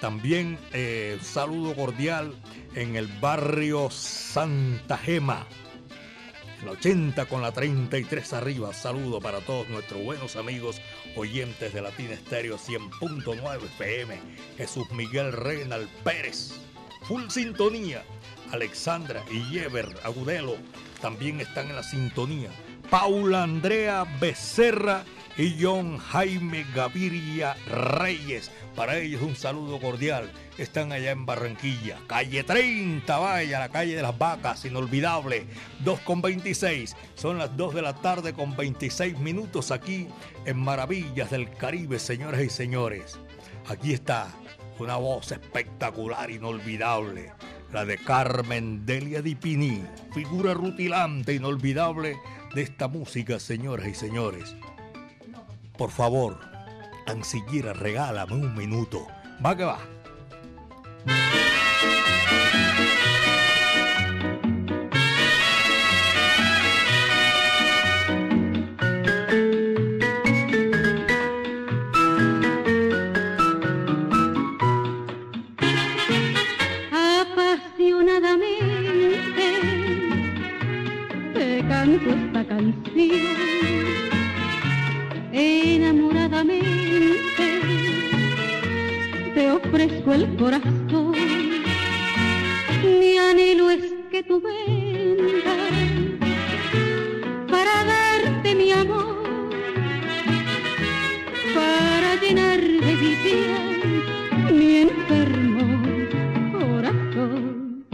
También 0.01 0.59
eh, 0.73 1.19
saludo 1.23 1.75
cordial 1.75 2.35
en 2.75 2.95
el 2.95 3.07
barrio 3.07 3.91
Santa 3.91 4.97
Gema 4.99 5.47
la 6.65 6.73
80 6.73 7.27
con 7.27 7.43
la 7.43 7.53
33 7.53 8.33
arriba. 8.35 8.73
Saludo 8.73 9.21
para 9.21 9.41
todos 9.41 9.69
nuestros 9.69 10.03
buenos 10.03 10.37
amigos 10.37 10.81
oyentes 11.17 11.73
de 11.73 11.83
Latina 11.83 12.13
Estéreo 12.13 12.59
100.9 12.59 13.65
FM. 13.65 14.21
Jesús 14.57 14.91
Miguel 14.93 15.33
Reynal 15.33 15.89
Pérez. 16.05 16.53
Full 17.03 17.29
sintonía. 17.29 18.03
Alexandra 18.53 19.25
y 19.31 19.43
Yever 19.51 19.89
Agudelo 20.05 20.57
también 21.01 21.41
están 21.41 21.69
en 21.69 21.77
la 21.77 21.83
sintonía. 21.83 22.51
Paula 22.91 23.43
Andrea 23.43 24.05
Becerra 24.21 25.05
y 25.37 25.57
John 25.61 25.99
Jaime 25.99 26.65
Gaviria 26.75 27.57
Reyes. 27.67 28.51
Para 28.77 28.99
ellos 28.99 29.23
un 29.23 29.37
saludo 29.37 29.81
cordial. 29.81 30.31
Están 30.59 30.93
allá 30.93 31.11
en 31.11 31.27
Barranquilla. 31.27 31.99
Calle 32.07 32.45
30, 32.45 33.19
vaya, 33.19 33.59
la 33.59 33.69
calle 33.69 33.97
de 33.97 34.03
las 34.03 34.17
vacas, 34.17 34.65
inolvidable. 34.65 35.47
2 35.81 36.01
con 36.01 36.23
26. 36.23 36.97
Son 37.15 37.39
las 37.39 37.57
2 37.57 37.75
de 37.75 37.83
la 37.83 37.95
tarde 37.95 38.33
con 38.33 38.57
26 38.57 39.19
minutos 39.19 39.71
aquí 39.71 40.09
en 40.45 40.59
Maravillas 40.59 41.31
del 41.31 41.51
Caribe, 41.51 41.99
señoras 41.99 42.43
y 42.43 42.51
señores. 42.51 43.19
Aquí 43.69 43.93
está 43.93 44.29
una 44.79 44.97
voz 44.97 45.33
espectacular, 45.33 46.31
inolvidable. 46.31 47.33
La 47.73 47.85
de 47.85 47.99
Carmen 47.99 48.87
Delia 48.87 49.21
Dipini, 49.21 49.83
figura 50.13 50.55
rutilante, 50.55 51.35
inolvidable 51.35 52.17
de 52.55 52.63
esta 52.63 52.87
música, 52.87 53.41
señoras 53.41 53.89
y 53.89 53.95
señores. 53.95 54.55
Por 55.77 55.91
favor, 55.91 56.39
tan 57.05 57.25
siquiera 57.25 57.73
regálame 57.73 58.35
un 58.35 58.55
minuto. 58.55 59.07
Va 59.45 59.57
que 59.57 59.65
va. 59.65 59.79
Corazón. 90.45 91.15
Mi 92.83 93.17
anhelo 93.17 93.71
es 93.71 93.95
que 94.11 94.23
tú 94.23 94.43
vengas 94.43 95.71
para 97.51 97.75
darte 97.85 98.55
mi 98.55 98.71
amor, 98.71 99.51
para 101.55 102.17
llenar 102.23 102.61
de 102.61 102.93
vida 103.05 103.59
mi 104.53 104.71
enfermo 104.89 105.67
corazón. 106.59 107.87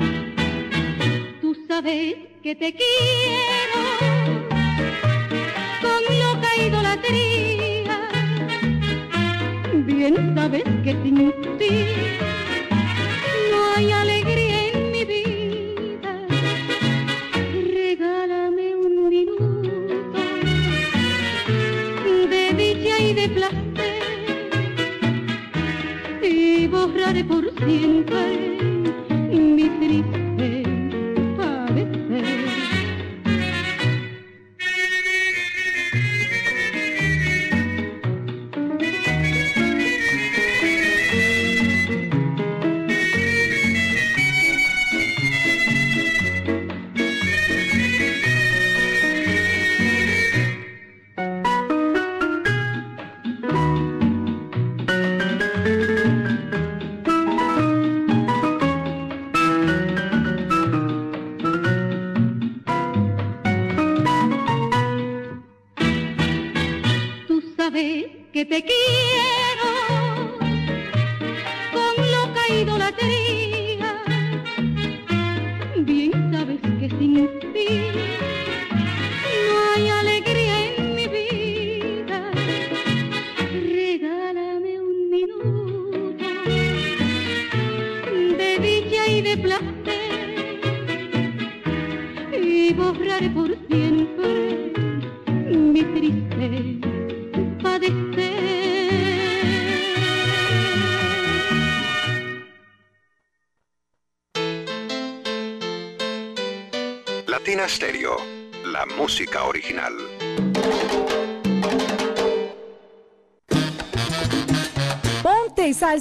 Tú 1.41 1.57
sabes 1.69 2.17
que 2.43 2.57
te 2.57 2.75
quiero 2.75 4.19
borraré 27.61 28.03
por 28.05 28.50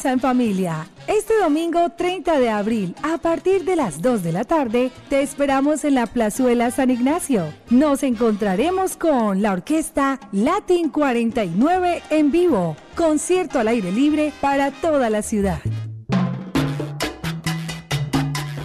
En 0.10 0.19
familia. 0.19 0.88
Este 1.06 1.38
domingo 1.39 1.89
30 1.89 2.39
de 2.39 2.50
abril, 2.50 2.95
a 3.04 3.19
partir 3.19 3.63
de 3.63 3.76
las 3.76 4.02
2 4.02 4.24
de 4.24 4.32
la 4.32 4.43
tarde, 4.43 4.89
te 5.08 5.22
esperamos 5.22 5.84
en 5.84 5.93
la 5.93 6.08
Plazuela 6.08 6.72
San 6.72 6.89
Ignacio. 6.89 7.54
Nos 7.69 8.02
encontraremos 8.02 8.98
con 8.98 9.43
la 9.43 9.54
orquesta 9.54 10.19
Latin 10.32 10.89
49 10.89 12.02
en 12.10 12.32
vivo, 12.32 12.76
concierto 12.95 13.60
al 13.60 13.67
aire 13.67 13.91
libre 13.91 14.34
para 14.41 14.72
toda 14.72 15.12
la 15.12 15.22
ciudad. 15.22 15.60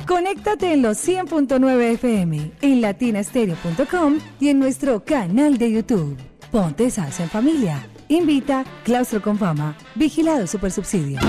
Conéctate 0.06 0.72
en 0.72 0.80
los 0.80 0.96
100.9 1.06 1.92
FM, 1.92 2.52
en 2.62 2.80
latinastereo.com 2.80 4.18
y 4.40 4.48
en 4.48 4.58
nuestro 4.58 5.04
canal 5.04 5.58
de 5.58 5.72
YouTube. 5.72 6.16
Ponte 6.50 6.90
salsa 6.90 7.24
en 7.24 7.28
familia. 7.28 7.86
Invita 8.08 8.64
Claustro 8.84 9.22
con 9.22 9.38
Fama. 9.38 9.76
Vigilado 9.94 10.46
Supersubsidio. 10.46 11.20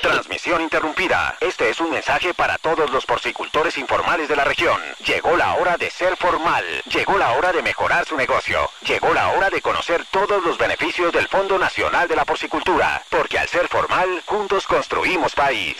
Transmisión 0.00 0.62
interrumpida. 0.62 1.36
Este 1.40 1.68
es 1.70 1.80
un 1.80 1.90
mensaje 1.90 2.34
para 2.34 2.58
todos 2.58 2.90
los 2.90 3.06
porcicultores 3.06 3.78
informales 3.78 4.28
de 4.28 4.36
la 4.36 4.44
región. 4.44 4.78
Llegó 5.06 5.36
la 5.36 5.54
hora 5.54 5.76
de 5.76 5.90
ser 5.90 6.16
formal. 6.16 6.64
Llegó 6.92 7.16
la 7.18 7.32
hora 7.32 7.52
de 7.52 7.62
mejorar 7.62 8.04
su 8.06 8.16
negocio. 8.16 8.58
Llegó 8.86 9.12
la 9.14 9.30
hora 9.32 9.50
de 9.50 9.60
conocer 9.60 10.04
todos 10.10 10.44
los 10.44 10.58
beneficios 10.58 11.12
del 11.12 11.28
Fondo 11.28 11.58
Nacional 11.58 12.08
de 12.08 12.16
la 12.16 12.24
Porcicultura. 12.24 13.02
Porque 13.10 13.38
al 13.38 13.48
ser 13.48 13.68
formal, 13.68 14.08
juntos 14.26 14.66
construimos 14.66 15.34
país. 15.34 15.76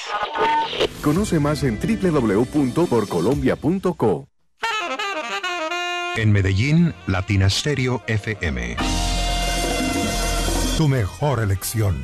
Conoce 1.03 1.41
más 1.41 1.63
en 1.65 1.79
www.porcolombia.co. 1.81 4.32
En 6.15 6.31
Medellín, 6.31 6.93
Latina 7.07 7.49
Stereo 7.49 8.03
FM. 8.07 8.77
Tu 10.77 10.87
mejor 10.87 11.41
elección. 11.41 12.03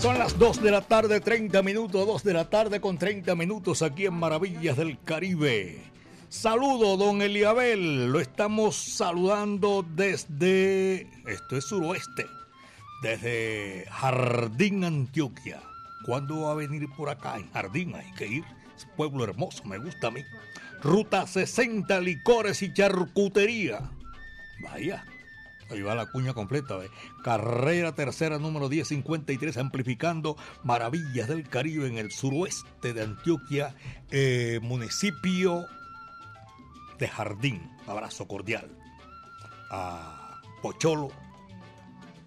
Son 0.00 0.18
las 0.18 0.38
2 0.38 0.62
de 0.62 0.70
la 0.70 0.80
tarde, 0.80 1.20
30 1.20 1.62
minutos, 1.62 2.06
2 2.06 2.24
de 2.24 2.32
la 2.32 2.48
tarde 2.48 2.80
con 2.80 2.96
30 2.96 3.34
minutos 3.34 3.82
aquí 3.82 4.06
en 4.06 4.14
Maravillas 4.14 4.78
del 4.78 4.98
Caribe. 4.98 5.82
Saludo, 6.30 6.96
don 6.96 7.20
Eliabel. 7.20 8.10
Lo 8.10 8.20
estamos 8.20 8.74
saludando 8.74 9.84
desde. 9.86 11.10
Esto 11.26 11.58
es 11.58 11.64
suroeste. 11.66 12.24
Desde 13.02 13.84
Jardín, 13.90 14.82
Antioquia. 14.84 15.60
¿Cuándo 16.04 16.42
va 16.42 16.52
a 16.52 16.54
venir 16.54 16.88
por 16.96 17.08
acá? 17.08 17.36
En 17.36 17.50
Jardín 17.52 17.94
hay 17.94 18.10
que 18.12 18.26
ir. 18.26 18.44
Es 18.76 18.86
pueblo 18.96 19.24
hermoso, 19.24 19.64
me 19.64 19.78
gusta 19.78 20.08
a 20.08 20.10
mí. 20.10 20.24
Ruta 20.82 21.26
60, 21.26 22.00
licores 22.00 22.62
y 22.62 22.72
charcutería. 22.72 23.90
Vaya, 24.62 25.04
Ahí 25.72 25.80
va 25.80 25.94
la 25.94 26.06
cuña 26.06 26.34
completa. 26.34 26.76
¿ve? 26.76 26.90
Carrera 27.24 27.94
tercera 27.94 28.38
número 28.38 28.68
1053, 28.68 29.56
amplificando 29.56 30.36
maravillas 30.62 31.28
del 31.28 31.48
Caribe 31.48 31.88
en 31.88 31.96
el 31.96 32.10
suroeste 32.10 32.92
de 32.92 33.02
Antioquia, 33.02 33.74
eh, 34.10 34.60
municipio 34.62 35.64
de 36.98 37.08
Jardín. 37.08 37.70
Abrazo 37.86 38.28
cordial. 38.28 38.70
A 39.70 40.40
Pocholo 40.60 41.10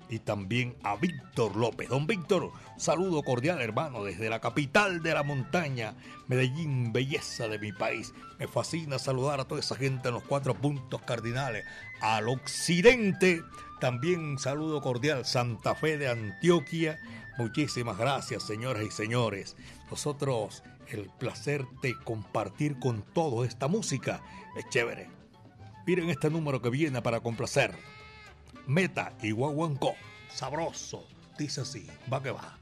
y 0.09 0.19
también 0.19 0.75
a 0.83 0.95
Víctor 0.95 1.55
López. 1.55 1.89
Don 1.89 2.07
Víctor, 2.07 2.51
saludo 2.77 3.23
cordial 3.23 3.61
hermano 3.61 4.03
desde 4.03 4.29
la 4.29 4.39
capital 4.39 5.01
de 5.01 5.13
la 5.13 5.23
montaña, 5.23 5.95
Medellín, 6.27 6.93
belleza 6.93 7.47
de 7.47 7.59
mi 7.59 7.71
país. 7.71 8.13
Me 8.39 8.47
fascina 8.47 8.99
saludar 8.99 9.39
a 9.39 9.45
toda 9.45 9.61
esa 9.61 9.75
gente 9.75 10.09
en 10.09 10.15
los 10.15 10.23
cuatro 10.23 10.53
puntos 10.55 11.01
cardinales. 11.01 11.65
Al 12.01 12.29
occidente, 12.29 13.43
también 13.79 14.37
saludo 14.39 14.81
cordial, 14.81 15.25
Santa 15.25 15.75
Fe 15.75 15.97
de 15.97 16.09
Antioquia. 16.09 16.99
Muchísimas 17.37 17.97
gracias, 17.97 18.43
señoras 18.43 18.83
y 18.83 18.91
señores. 18.91 19.57
Nosotros, 19.89 20.63
el 20.87 21.09
placer 21.19 21.65
de 21.81 21.97
compartir 22.03 22.79
con 22.79 23.01
todos 23.01 23.47
esta 23.47 23.67
música 23.67 24.21
es 24.57 24.67
chévere. 24.69 25.09
Miren 25.85 26.09
este 26.09 26.29
número 26.29 26.61
que 26.61 26.69
viene 26.69 27.01
para 27.01 27.19
complacer. 27.19 27.75
Meta 28.67 29.13
y 29.21 29.31
Guaguancó. 29.31 29.95
Sabroso. 30.29 31.05
Dice 31.37 31.61
así. 31.61 31.87
Va 32.11 32.21
que 32.21 32.31
va. 32.31 32.57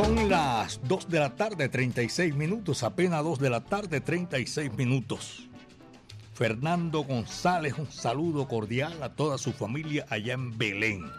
Son 0.00 0.28
las 0.28 0.78
2 0.84 1.08
de 1.08 1.18
la 1.18 1.34
tarde, 1.34 1.68
36 1.68 2.32
minutos, 2.36 2.84
apenas 2.84 3.24
2 3.24 3.40
de 3.40 3.50
la 3.50 3.64
tarde, 3.64 4.00
36 4.00 4.72
minutos. 4.74 5.48
Fernando 6.34 7.02
González, 7.02 7.74
un 7.78 7.90
saludo 7.90 8.46
cordial 8.46 9.02
a 9.02 9.16
toda 9.16 9.38
su 9.38 9.52
familia 9.52 10.06
allá 10.08 10.34
en 10.34 10.56
Belén. 10.56 11.10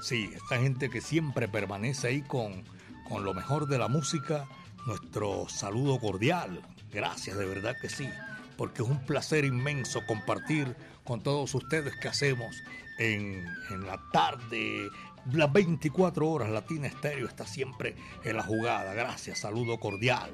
Sí, 0.00 0.30
esta 0.32 0.60
gente 0.60 0.90
que 0.90 1.00
siempre 1.00 1.48
permanece 1.48 2.06
ahí 2.06 2.22
con, 2.22 2.62
con 3.08 3.24
lo 3.24 3.34
mejor 3.34 3.66
de 3.66 3.78
la 3.78 3.88
música, 3.88 4.46
nuestro 4.86 5.48
saludo 5.48 5.98
cordial. 5.98 6.62
Gracias, 6.92 7.36
de 7.36 7.46
verdad 7.46 7.74
que 7.82 7.88
sí, 7.88 8.08
porque 8.56 8.84
es 8.84 8.88
un 8.88 9.04
placer 9.04 9.44
inmenso 9.44 10.06
compartir 10.06 10.76
con 11.02 11.20
todos 11.20 11.52
ustedes 11.52 11.96
que 11.96 12.06
hacemos 12.06 12.54
en, 13.00 13.44
en 13.70 13.86
la 13.88 14.00
tarde, 14.12 14.88
las 15.30 15.52
24 15.52 16.28
horas 16.28 16.50
Latina 16.50 16.86
Estéreo 16.86 17.26
está 17.26 17.46
siempre 17.46 17.96
en 18.24 18.36
la 18.36 18.42
jugada. 18.42 18.94
Gracias, 18.94 19.40
saludo 19.40 19.78
cordial. 19.78 20.30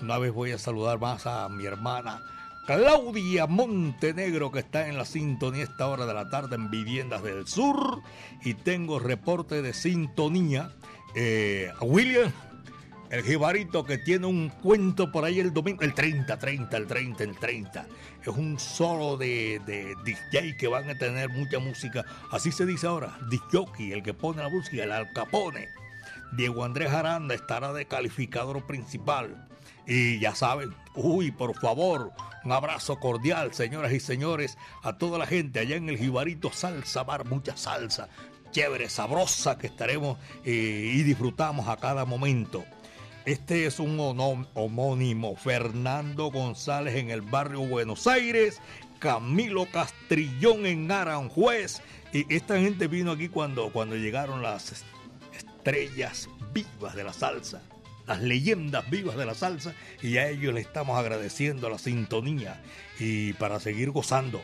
Una 0.00 0.18
vez 0.18 0.32
voy 0.32 0.52
a 0.52 0.58
saludar 0.58 0.98
más 0.98 1.26
a 1.26 1.48
mi 1.48 1.64
hermana 1.64 2.20
Claudia 2.66 3.46
Montenegro 3.46 4.50
que 4.50 4.58
está 4.58 4.88
en 4.88 4.96
la 4.96 5.04
sintonía 5.04 5.62
esta 5.62 5.86
hora 5.86 6.04
de 6.04 6.14
la 6.14 6.28
tarde 6.28 6.56
en 6.56 6.68
Viviendas 6.68 7.22
del 7.22 7.46
Sur 7.46 8.02
y 8.44 8.54
tengo 8.54 8.98
reporte 8.98 9.62
de 9.62 9.72
sintonía. 9.72 10.72
Eh, 11.14 11.70
William 11.80 12.32
el 13.10 13.22
jibarito 13.22 13.84
que 13.84 13.98
tiene 13.98 14.26
un 14.26 14.48
cuento 14.48 15.10
por 15.12 15.24
ahí 15.24 15.40
el 15.40 15.52
domingo, 15.52 15.82
el 15.82 15.94
30, 15.94 16.38
30, 16.38 16.76
el 16.76 16.86
30, 16.86 17.24
el 17.24 17.38
30. 17.38 17.86
Es 18.22 18.28
un 18.28 18.58
solo 18.58 19.16
de, 19.16 19.60
de 19.66 19.94
DJ 20.04 20.56
que 20.56 20.68
van 20.68 20.90
a 20.90 20.98
tener 20.98 21.28
mucha 21.28 21.58
música. 21.58 22.04
Así 22.32 22.50
se 22.50 22.66
dice 22.66 22.86
ahora, 22.86 23.18
DJ, 23.30 23.92
el 23.92 24.02
que 24.02 24.14
pone 24.14 24.42
la 24.42 24.48
música, 24.48 24.82
el 24.82 24.92
alcapone. 24.92 25.68
Diego 26.32 26.64
Andrés 26.64 26.90
Aranda 26.90 27.34
estará 27.34 27.72
de 27.72 27.86
calificador 27.86 28.66
principal. 28.66 29.48
Y 29.86 30.18
ya 30.18 30.34
saben, 30.34 30.74
uy, 30.94 31.30
por 31.30 31.54
favor, 31.58 32.12
un 32.44 32.52
abrazo 32.52 32.98
cordial, 32.98 33.54
señoras 33.54 33.92
y 33.92 34.00
señores, 34.00 34.58
a 34.82 34.98
toda 34.98 35.18
la 35.18 35.26
gente 35.26 35.60
allá 35.60 35.76
en 35.76 35.88
el 35.88 35.98
Jibarito 35.98 36.50
Salsa 36.52 37.04
Bar, 37.04 37.24
mucha 37.24 37.56
salsa, 37.56 38.08
chévere, 38.50 38.88
sabrosa 38.88 39.58
que 39.58 39.68
estaremos 39.68 40.18
eh, 40.44 40.92
y 40.94 41.02
disfrutamos 41.02 41.68
a 41.68 41.76
cada 41.76 42.04
momento. 42.04 42.64
Este 43.26 43.66
es 43.66 43.80
un 43.80 43.98
homónimo, 44.54 45.34
Fernando 45.34 46.30
González 46.30 46.94
en 46.94 47.10
el 47.10 47.22
barrio 47.22 47.58
Buenos 47.62 48.06
Aires, 48.06 48.60
Camilo 49.00 49.66
Castrillón 49.66 50.64
en 50.64 50.88
Aranjuez. 50.92 51.82
Y 52.12 52.32
esta 52.32 52.56
gente 52.60 52.86
vino 52.86 53.10
aquí 53.10 53.28
cuando, 53.28 53.72
cuando 53.72 53.96
llegaron 53.96 54.44
las 54.44 54.84
estrellas 55.36 56.28
vivas 56.54 56.94
de 56.94 57.02
la 57.02 57.12
salsa, 57.12 57.62
las 58.06 58.22
leyendas 58.22 58.88
vivas 58.88 59.16
de 59.16 59.26
la 59.26 59.34
salsa, 59.34 59.74
y 60.02 60.18
a 60.18 60.28
ellos 60.28 60.54
le 60.54 60.60
estamos 60.60 60.96
agradeciendo 60.96 61.68
la 61.68 61.78
sintonía. 61.78 62.62
Y 63.00 63.32
para 63.32 63.58
seguir 63.58 63.90
gozando, 63.90 64.40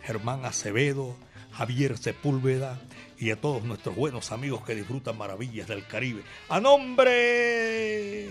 Germán 0.00 0.46
Acevedo, 0.46 1.14
Javier 1.52 1.98
Sepúlveda, 1.98 2.80
y 3.24 3.30
a 3.30 3.40
todos 3.40 3.64
nuestros 3.64 3.96
buenos 3.96 4.32
amigos 4.32 4.62
que 4.66 4.74
disfrutan 4.74 5.16
maravillas 5.16 5.66
del 5.66 5.86
Caribe. 5.86 6.22
¡A 6.50 6.60
nombre! 6.60 8.28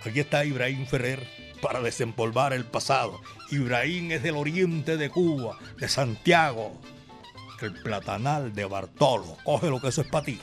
Aquí 0.04 0.20
está 0.20 0.44
Ibrahim 0.44 0.86
Ferrer 0.86 1.26
para 1.60 1.80
desempolvar 1.80 2.52
el 2.52 2.64
pasado. 2.64 3.20
Ibrahim 3.50 4.12
es 4.12 4.22
del 4.22 4.36
oriente 4.36 4.96
de 4.96 5.10
Cuba, 5.10 5.58
de 5.78 5.88
Santiago, 5.88 6.80
el 7.60 7.72
platanal 7.72 8.54
de 8.54 8.64
Bartolo. 8.64 9.36
Coge 9.44 9.68
lo 9.68 9.80
que 9.80 9.88
eso 9.88 10.02
es 10.02 10.08
para 10.08 10.26
ti. 10.26 10.38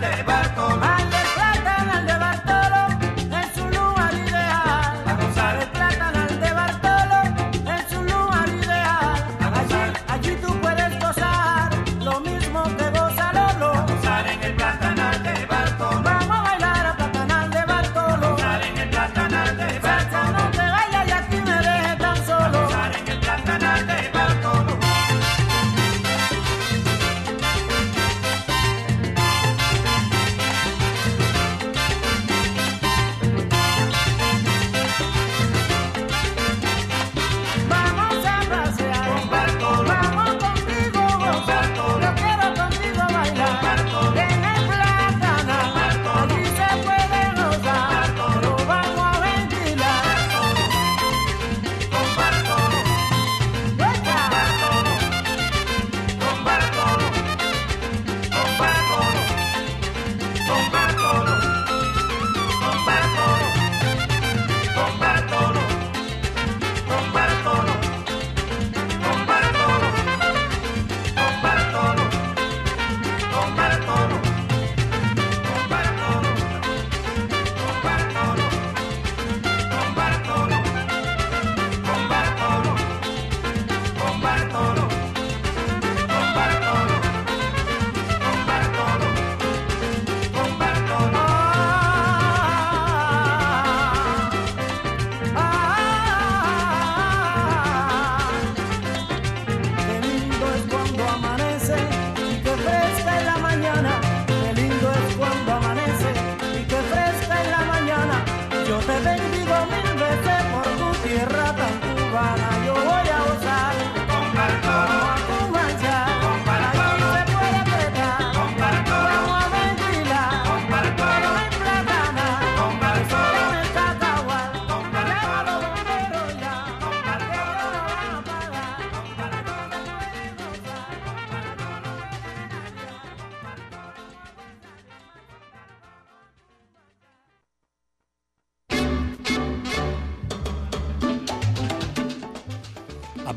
te 0.00 0.22
va. 0.22 0.37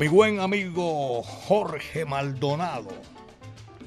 Mi 0.02 0.08
buen 0.08 0.40
amigo 0.40 1.22
Jorge 1.22 2.04
Maldonado, 2.04 2.90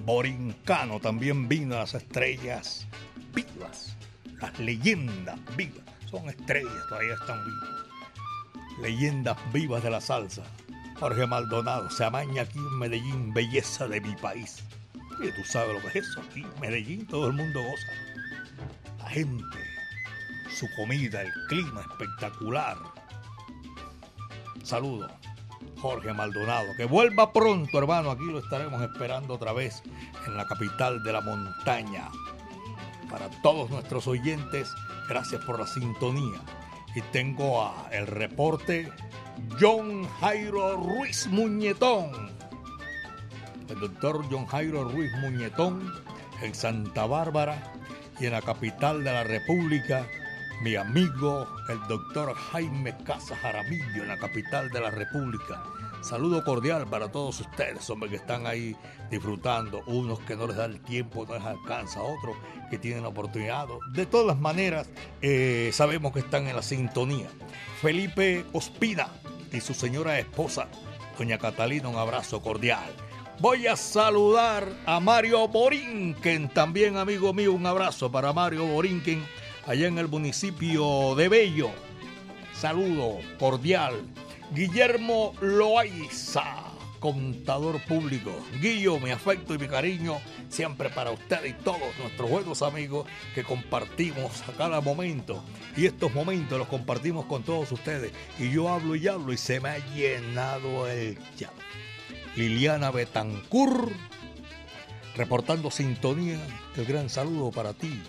borincano, 0.05 1.01
también 1.01 1.49
vino 1.49 1.75
a 1.75 1.79
las 1.79 1.93
estrellas 1.93 2.87
vivas, 3.33 3.97
las 4.39 4.57
leyendas 4.57 5.37
vivas, 5.57 5.83
son 6.09 6.29
estrellas, 6.29 6.71
todavía 6.87 7.15
están 7.15 7.37
vivas, 7.43 8.81
leyendas 8.81 9.37
vivas 9.51 9.83
de 9.83 9.89
la 9.89 9.99
salsa. 9.99 10.43
Jorge 11.01 11.27
Maldonado 11.27 11.89
se 11.89 12.05
amaña 12.05 12.43
aquí 12.43 12.59
en 12.59 12.79
Medellín, 12.79 13.33
belleza 13.33 13.85
de 13.89 13.99
mi 13.99 14.15
país. 14.15 14.63
Y 15.21 15.33
tú 15.33 15.43
sabes 15.43 15.73
lo 15.73 15.81
que 15.81 15.99
es 15.99 16.07
eso, 16.07 16.21
aquí 16.21 16.43
en 16.43 16.59
Medellín 16.61 17.05
todo 17.07 17.27
el 17.27 17.33
mundo 17.33 17.61
goza. 17.61 17.91
La 18.99 19.09
gente, 19.09 19.57
su 20.49 20.65
comida, 20.77 21.23
el 21.23 21.33
clima 21.49 21.81
espectacular. 21.81 22.77
Saludos. 24.63 25.11
Jorge 25.85 26.13
Maldonado. 26.13 26.75
Que 26.75 26.85
vuelva 26.85 27.31
pronto, 27.31 27.77
hermano. 27.77 28.09
Aquí 28.09 28.25
lo 28.25 28.39
estaremos 28.39 28.81
esperando 28.81 29.35
otra 29.35 29.53
vez 29.53 29.83
en 30.25 30.35
la 30.35 30.47
capital 30.47 31.03
de 31.03 31.13
la 31.13 31.21
montaña. 31.21 32.09
Para 33.11 33.29
todos 33.43 33.69
nuestros 33.69 34.07
oyentes, 34.07 34.73
gracias 35.07 35.45
por 35.45 35.59
la 35.59 35.67
sintonía. 35.67 36.41
Y 36.95 37.01
tengo 37.11 37.61
a 37.61 37.87
el 37.91 38.07
reporte 38.07 38.91
John 39.61 40.07
Jairo 40.21 40.75
Ruiz 40.77 41.27
Muñetón. 41.27 42.31
El 43.69 43.79
doctor 43.79 44.25
John 44.31 44.47
Jairo 44.47 44.85
Ruiz 44.85 45.11
Muñetón 45.19 45.93
en 46.41 46.55
Santa 46.55 47.05
Bárbara 47.05 47.73
y 48.19 48.25
en 48.25 48.31
la 48.31 48.41
capital 48.41 49.03
de 49.03 49.13
la 49.13 49.23
República 49.23 50.07
mi 50.61 50.75
amigo 50.75 51.47
el 51.67 51.79
doctor 51.87 52.33
Jaime 52.33 52.95
Casa 53.03 53.35
Jaramillo 53.35 54.03
en 54.03 54.07
la 54.07 54.17
capital 54.17 54.69
de 54.69 54.79
la 54.79 54.89
República. 54.89 55.63
Saludo 56.05 56.43
cordial 56.43 56.85
para 56.85 57.11
todos 57.11 57.39
ustedes, 57.39 57.89
hombres 57.89 58.11
que 58.11 58.17
están 58.17 58.45
ahí 58.45 58.75
disfrutando, 59.09 59.81
unos 59.87 60.19
que 60.19 60.35
no 60.35 60.45
les 60.45 60.55
da 60.55 60.65
el 60.65 60.79
tiempo, 60.79 61.25
no 61.25 61.33
les 61.33 61.43
alcanza, 61.43 61.99
otros 62.03 62.37
que 62.69 62.77
tienen 62.77 63.01
la 63.01 63.09
oportunidad. 63.09 63.65
De 63.91 64.05
todas 64.05 64.37
maneras, 64.37 64.87
eh, 65.23 65.71
sabemos 65.73 66.13
que 66.13 66.19
están 66.19 66.47
en 66.47 66.55
la 66.55 66.61
sintonía. 66.61 67.27
Felipe 67.81 68.45
Ospina 68.53 69.07
y 69.51 69.61
su 69.61 69.73
señora 69.73 70.19
esposa, 70.19 70.67
doña 71.17 71.39
Catalina, 71.39 71.89
un 71.89 71.95
abrazo 71.95 72.39
cordial. 72.39 72.93
Voy 73.39 73.65
a 73.65 73.75
saludar 73.75 74.67
a 74.85 74.99
Mario 74.99 75.47
Borinquen, 75.47 76.49
también 76.49 76.97
amigo 76.97 77.33
mío, 77.33 77.51
un 77.51 77.65
abrazo 77.65 78.11
para 78.11 78.31
Mario 78.31 78.67
Borinquen 78.67 79.25
allá 79.65 79.87
en 79.87 79.97
el 79.97 80.07
municipio 80.07 81.15
de 81.15 81.29
Bello. 81.29 81.71
Saludo 82.53 83.17
cordial. 83.39 84.05
Guillermo 84.53 85.33
Loaiza, 85.41 86.43
contador 86.99 87.81
público. 87.85 88.31
Guillo, 88.61 88.99
mi 88.99 89.11
afecto 89.11 89.53
y 89.53 89.57
mi 89.57 89.67
cariño 89.67 90.19
siempre 90.49 90.89
para 90.89 91.11
usted 91.11 91.43
y 91.45 91.53
todos 91.53 91.97
nuestros 91.99 92.29
buenos 92.29 92.61
amigos 92.61 93.07
que 93.33 93.43
compartimos 93.43 94.47
a 94.47 94.53
cada 94.53 94.81
momento. 94.81 95.43
Y 95.75 95.85
estos 95.85 96.13
momentos 96.13 96.57
los 96.57 96.67
compartimos 96.67 97.25
con 97.25 97.43
todos 97.43 97.71
ustedes. 97.71 98.11
Y 98.39 98.51
yo 98.51 98.69
hablo 98.69 98.95
y 98.95 99.07
hablo 99.07 99.33
y 99.33 99.37
se 99.37 99.59
me 99.59 99.69
ha 99.69 99.77
llenado 99.93 100.87
el 100.87 101.17
chat. 101.35 101.51
Liliana 102.35 102.91
Betancur, 102.91 103.91
reportando 105.15 105.71
sintonía. 105.71 106.39
El 106.75 106.85
gran 106.85 107.09
saludo 107.09 107.51
para 107.51 107.73
ti, 107.73 108.01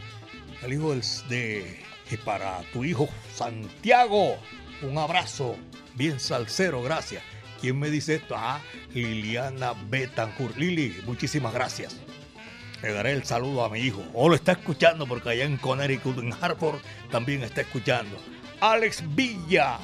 el 0.63 0.73
hijo 0.73 0.95
de, 1.29 1.81
y 2.11 2.17
para 2.19 2.61
tu 2.73 2.85
hijo 2.85 3.09
Santiago. 3.35 4.37
Un 4.83 4.99
abrazo 4.99 5.57
bien 5.95 6.21
salsero, 6.21 6.83
gracias. 6.83 7.23
¿Quién 7.61 7.79
me 7.79 7.91
dice 7.91 8.17
esto? 8.17 8.35
Ah, 8.37 8.61
Liliana 8.93 9.73
Betancourt. 9.89 10.57
Lili, 10.57 11.01
muchísimas 11.07 11.55
gracias. 11.55 11.97
Le 12.83 12.93
daré 12.93 13.13
el 13.13 13.25
saludo 13.25 13.65
a 13.65 13.71
mi 13.71 13.81
hijo. 13.81 14.05
O 14.13 14.29
lo 14.29 14.35
está 14.35 14.53
escuchando 14.53 15.07
porque 15.07 15.31
allá 15.31 15.45
en 15.45 15.57
Connecticut, 15.57 16.19
en 16.19 16.33
Hartford, 16.33 16.81
también 17.11 17.43
está 17.43 17.63
escuchando. 17.63 18.17
Alex 18.61 19.03
Villa. 19.15 19.79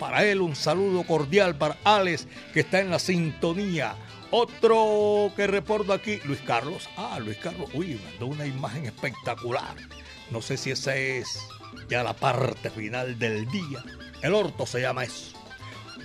Para 0.00 0.24
él 0.24 0.40
un 0.40 0.56
saludo 0.56 1.04
cordial 1.04 1.54
para 1.54 1.76
Alex 1.84 2.26
que 2.52 2.60
está 2.60 2.80
en 2.80 2.90
la 2.90 2.98
sintonía. 2.98 3.94
Otro 4.32 5.32
que 5.36 5.46
reporto 5.46 5.92
aquí, 5.92 6.18
Luis 6.24 6.40
Carlos. 6.40 6.88
Ah, 6.96 7.20
Luis 7.20 7.36
Carlos, 7.36 7.70
uy, 7.74 8.00
mandó 8.04 8.26
una 8.26 8.46
imagen 8.46 8.86
espectacular. 8.86 9.76
No 10.30 10.42
sé 10.42 10.56
si 10.56 10.72
esa 10.72 10.96
es 10.96 11.38
ya 11.88 12.02
la 12.02 12.14
parte 12.14 12.70
final 12.70 13.16
del 13.18 13.46
día. 13.46 13.84
El 14.22 14.34
orto 14.34 14.66
se 14.66 14.80
llama 14.80 15.04
eso. 15.04 15.32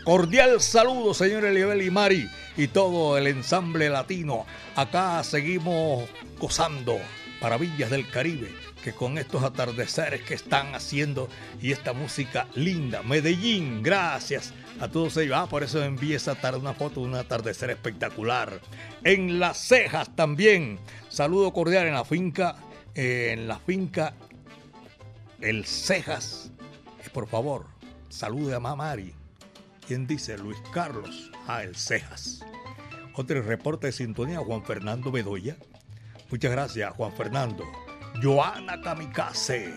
Cordial 0.04 0.62
saludo, 0.62 1.14
señor 1.14 1.46
Eliabel 1.46 1.82
y 1.82 1.92
Mari 1.92 2.30
y 2.56 2.68
todo 2.68 3.18
el 3.18 3.28
ensamble 3.28 3.90
latino. 3.90 4.46
Acá 4.76 5.24
seguimos 5.24 6.10
gozando 6.40 6.98
maravillas 7.42 7.90
del 7.90 8.10
Caribe, 8.10 8.50
que 8.84 8.94
con 8.94 9.18
estos 9.18 9.44
atardeceres 9.44 10.22
que 10.22 10.34
están 10.34 10.74
haciendo 10.74 11.28
y 11.62 11.72
esta 11.72 11.94
música 11.94 12.48
linda. 12.56 13.04
Medellín, 13.04 13.84
gracias 13.84 14.54
a 14.80 14.88
todos 14.88 15.18
ellos. 15.18 15.36
Ah, 15.38 15.48
por 15.48 15.64
eso 15.64 15.84
envié 15.84 16.16
esa 16.16 16.36
tarde 16.36 16.60
una 16.60 16.74
foto 16.74 17.02
de 17.02 17.08
un 17.08 17.16
atardecer 17.16 17.70
espectacular. 17.70 18.62
En 19.04 19.40
Las 19.40 19.58
Cejas 19.58 20.16
también. 20.16 20.80
Saludo 21.10 21.52
cordial 21.52 21.86
en 21.86 21.94
la 21.94 22.06
finca 22.06 22.56
en 22.98 23.48
la 23.48 23.60
finca 23.60 24.14
El 25.40 25.66
Cejas. 25.66 26.52
por 27.14 27.28
favor, 27.28 27.66
salude 28.10 28.56
a 28.56 28.60
Mamari. 28.60 29.14
¿Quién 29.88 30.08
dice? 30.08 30.38
Luis 30.38 30.58
Carlos. 30.74 31.32
Ah, 31.48 31.64
El 31.64 31.76
Cejas. 31.76 32.42
Otro 33.16 33.42
reporte 33.42 33.88
de 33.88 33.94
sintonía, 33.94 34.40
Juan 34.40 34.64
Fernando 34.64 35.12
Bedoya. 35.12 35.56
Muchas 36.30 36.52
gracias, 36.52 36.94
Juan 36.96 37.14
Fernando. 37.14 37.64
Joana 38.22 38.82
Kamikaze. 38.82 39.74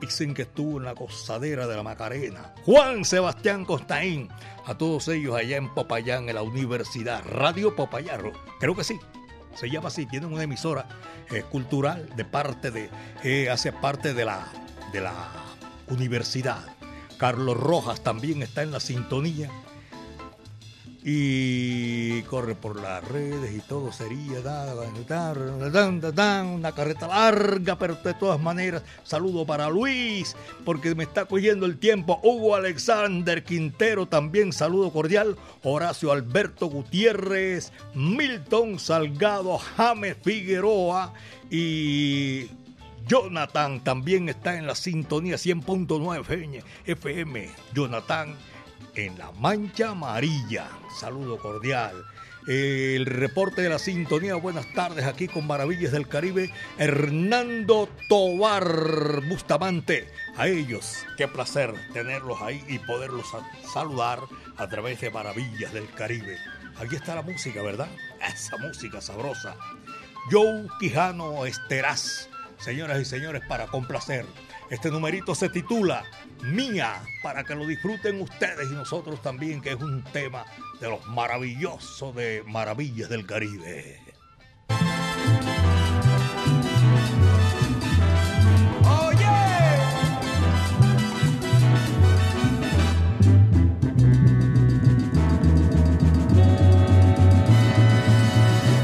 Dicen 0.00 0.34
que 0.34 0.42
estuvo 0.42 0.78
en 0.78 0.84
la 0.84 0.94
cosadera 0.94 1.66
de 1.66 1.76
la 1.76 1.82
Macarena. 1.82 2.54
Juan 2.64 3.04
Sebastián 3.04 3.64
Costaín. 3.64 4.28
A 4.66 4.76
todos 4.76 5.08
ellos 5.08 5.34
allá 5.34 5.56
en 5.56 5.72
Popayán, 5.74 6.28
en 6.28 6.34
la 6.34 6.42
Universidad 6.42 7.22
Radio 7.24 7.76
Popayarro. 7.76 8.32
Creo 8.58 8.74
que 8.74 8.84
sí 8.84 8.98
se 9.54 9.70
llama 9.70 9.88
así, 9.88 10.06
tienen 10.06 10.32
una 10.32 10.42
emisora 10.42 10.86
eh, 11.30 11.42
cultural 11.42 12.08
de 12.16 12.24
parte 12.24 12.70
de, 12.70 12.90
eh, 13.22 13.54
parte 13.80 14.14
de 14.14 14.24
la, 14.24 14.46
de 14.92 15.00
la 15.00 15.14
universidad. 15.88 16.73
Carlos 17.16 17.56
Rojas 17.56 18.02
también 18.02 18.42
está 18.42 18.62
en 18.62 18.72
la 18.72 18.80
sintonía 18.80 19.50
y 21.06 22.22
corre 22.22 22.54
por 22.54 22.80
las 22.80 23.06
redes 23.06 23.54
y 23.54 23.60
todo 23.60 23.92
sería 23.92 24.38
una 26.42 26.72
carreta 26.72 27.06
larga, 27.06 27.78
pero 27.78 27.96
de 27.96 28.14
todas 28.14 28.40
maneras, 28.40 28.82
saludo 29.02 29.44
para 29.44 29.68
Luis, 29.68 30.34
porque 30.64 30.94
me 30.94 31.04
está 31.04 31.26
cogiendo 31.26 31.66
el 31.66 31.76
tiempo. 31.78 32.20
Hugo 32.22 32.54
Alexander 32.54 33.44
Quintero, 33.44 34.06
también 34.06 34.54
saludo 34.54 34.90
cordial. 34.90 35.36
Horacio 35.62 36.10
Alberto 36.10 36.68
Gutiérrez, 36.68 37.70
Milton 37.94 38.78
Salgado, 38.78 39.58
James 39.58 40.16
Figueroa 40.22 41.12
y 41.50 42.48
Jonathan 43.06 43.82
también 43.84 44.28
está 44.28 44.56
en 44.56 44.66
la 44.66 44.74
sintonía 44.74 45.36
100.9 45.36 46.62
FM. 46.86 47.50
Jonathan 47.72 48.36
en 48.94 49.18
la 49.18 49.32
Mancha 49.32 49.90
Amarilla. 49.90 50.68
Saludo 50.98 51.38
cordial. 51.38 52.04
El 52.46 53.06
reporte 53.06 53.62
de 53.62 53.70
la 53.70 53.78
sintonía, 53.78 54.34
buenas 54.34 54.70
tardes 54.74 55.06
aquí 55.06 55.28
con 55.28 55.46
Maravillas 55.46 55.92
del 55.92 56.06
Caribe, 56.06 56.52
Hernando 56.76 57.88
Tobar 58.08 59.22
Bustamante. 59.28 60.06
A 60.36 60.46
ellos, 60.48 61.06
qué 61.16 61.26
placer 61.26 61.72
tenerlos 61.94 62.42
ahí 62.42 62.62
y 62.68 62.78
poderlos 62.80 63.26
saludar 63.72 64.20
a 64.58 64.68
través 64.68 65.00
de 65.00 65.10
Maravillas 65.10 65.72
del 65.72 65.90
Caribe. 65.92 66.36
Aquí 66.76 66.96
está 66.96 67.14
la 67.14 67.22
música, 67.22 67.62
¿verdad? 67.62 67.88
Esa 68.20 68.58
música 68.58 69.00
sabrosa. 69.00 69.56
Joe 70.30 70.66
Quijano 70.80 71.46
Esteraz, 71.46 72.28
señoras 72.64 72.98
y 72.98 73.04
señores, 73.04 73.42
para 73.46 73.66
complacer. 73.66 74.24
Este 74.70 74.90
numerito 74.90 75.34
se 75.34 75.50
titula 75.50 76.02
mía 76.42 77.02
para 77.22 77.44
que 77.44 77.54
lo 77.54 77.66
disfruten 77.66 78.22
ustedes 78.22 78.70
y 78.70 78.74
nosotros 78.74 79.20
también, 79.20 79.60
que 79.60 79.72
es 79.72 79.76
un 79.76 80.02
tema 80.04 80.46
de 80.80 80.88
los 80.88 81.06
maravillosos 81.08 82.14
de 82.14 82.42
Maravillas 82.46 83.10
del 83.10 83.26
Caribe. 83.26 84.00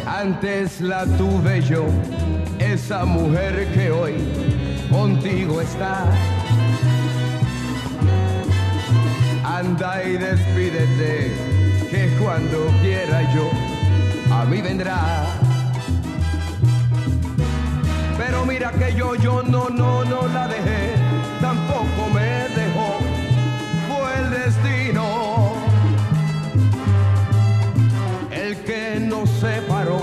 Antes 0.07 0.83
la 0.83 1.07
tuve 1.17 1.63
yo, 1.63 1.87
esa 2.73 3.05
mujer 3.05 3.67
que 3.75 3.91
hoy 3.91 4.15
contigo 4.91 5.61
está. 5.61 6.07
Anda 9.45 10.05
y 10.05 10.13
despídete, 10.13 11.33
que 11.91 12.17
cuando 12.23 12.67
quiera 12.81 13.23
yo, 13.35 13.51
a 14.33 14.45
mí 14.45 14.63
vendrá. 14.63 15.27
Pero 18.17 18.47
mira 18.47 18.71
que 18.71 18.95
yo, 18.95 19.17
yo 19.17 19.43
no, 19.43 19.69
no, 19.69 20.05
no 20.05 20.29
la 20.29 20.47
dejé, 20.47 20.95
tampoco 21.41 22.09
me 22.15 22.49
dejó, 22.61 22.99
fue 23.89 24.19
el 24.21 24.31
destino 24.31 25.55
el 28.31 28.57
que 28.65 29.01
nos 29.01 29.29
separó 29.29 30.01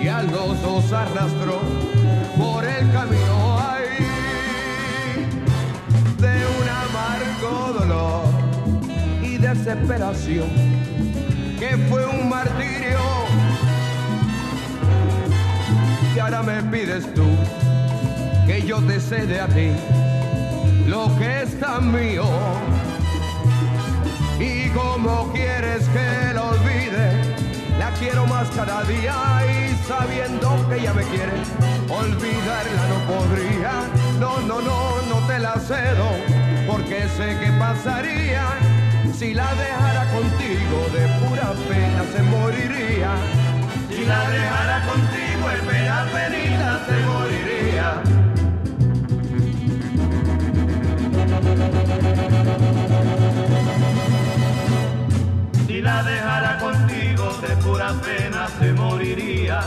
y 0.00 0.08
a 0.08 0.22
los 0.22 0.60
dos 0.62 0.92
arrastró 0.92 1.77
desesperación 9.68 10.48
que 11.58 11.76
fue 11.90 12.06
un 12.06 12.28
martirio. 12.28 12.98
Y 16.14 16.18
ahora 16.18 16.42
me 16.42 16.62
pides 16.64 17.12
tú 17.12 17.26
que 18.46 18.62
yo 18.62 18.80
te 18.80 18.98
cede 18.98 19.40
a 19.40 19.46
ti 19.48 19.72
lo 20.86 21.14
que 21.18 21.42
es 21.42 21.60
tan 21.60 21.92
mío. 21.92 22.24
Y 24.40 24.68
como 24.70 25.30
quieres 25.32 25.86
que 25.88 26.34
lo 26.34 26.48
olvide 26.48 27.36
la 27.78 27.90
quiero 27.98 28.26
más 28.26 28.48
cada 28.50 28.82
día. 28.84 29.14
Y 29.44 29.86
sabiendo 29.86 30.66
que 30.68 30.76
ella 30.76 30.94
me 30.94 31.02
quiere, 31.02 31.32
olvidarla 31.88 32.84
no 32.88 32.98
podría. 33.12 33.72
No, 34.18 34.40
no, 34.40 34.62
no, 34.62 35.02
no 35.10 35.26
te 35.26 35.38
la 35.38 35.56
cedo, 35.56 36.08
porque 36.66 37.06
sé 37.16 37.36
que 37.38 37.52
pasaría 37.58 38.77
si 39.14 39.34
la 39.34 39.54
dejara 39.54 40.04
contigo 40.10 40.88
de 40.92 41.08
pura 41.20 41.52
pena 41.68 42.04
se 42.12 42.22
moriría. 42.22 43.12
Si 43.90 44.04
la 44.04 44.30
dejara 44.30 44.82
contigo 44.86 45.50
en 45.50 45.66
pena 45.66 46.06
penita 46.12 46.80
se 46.86 46.96
moriría. 47.10 48.02
Si 55.66 55.80
la 55.82 56.02
dejara 56.02 56.58
contigo 56.58 57.32
de 57.40 57.56
pura 57.56 57.92
pena 58.02 58.48
se 58.58 58.72
moriría. 58.72 59.60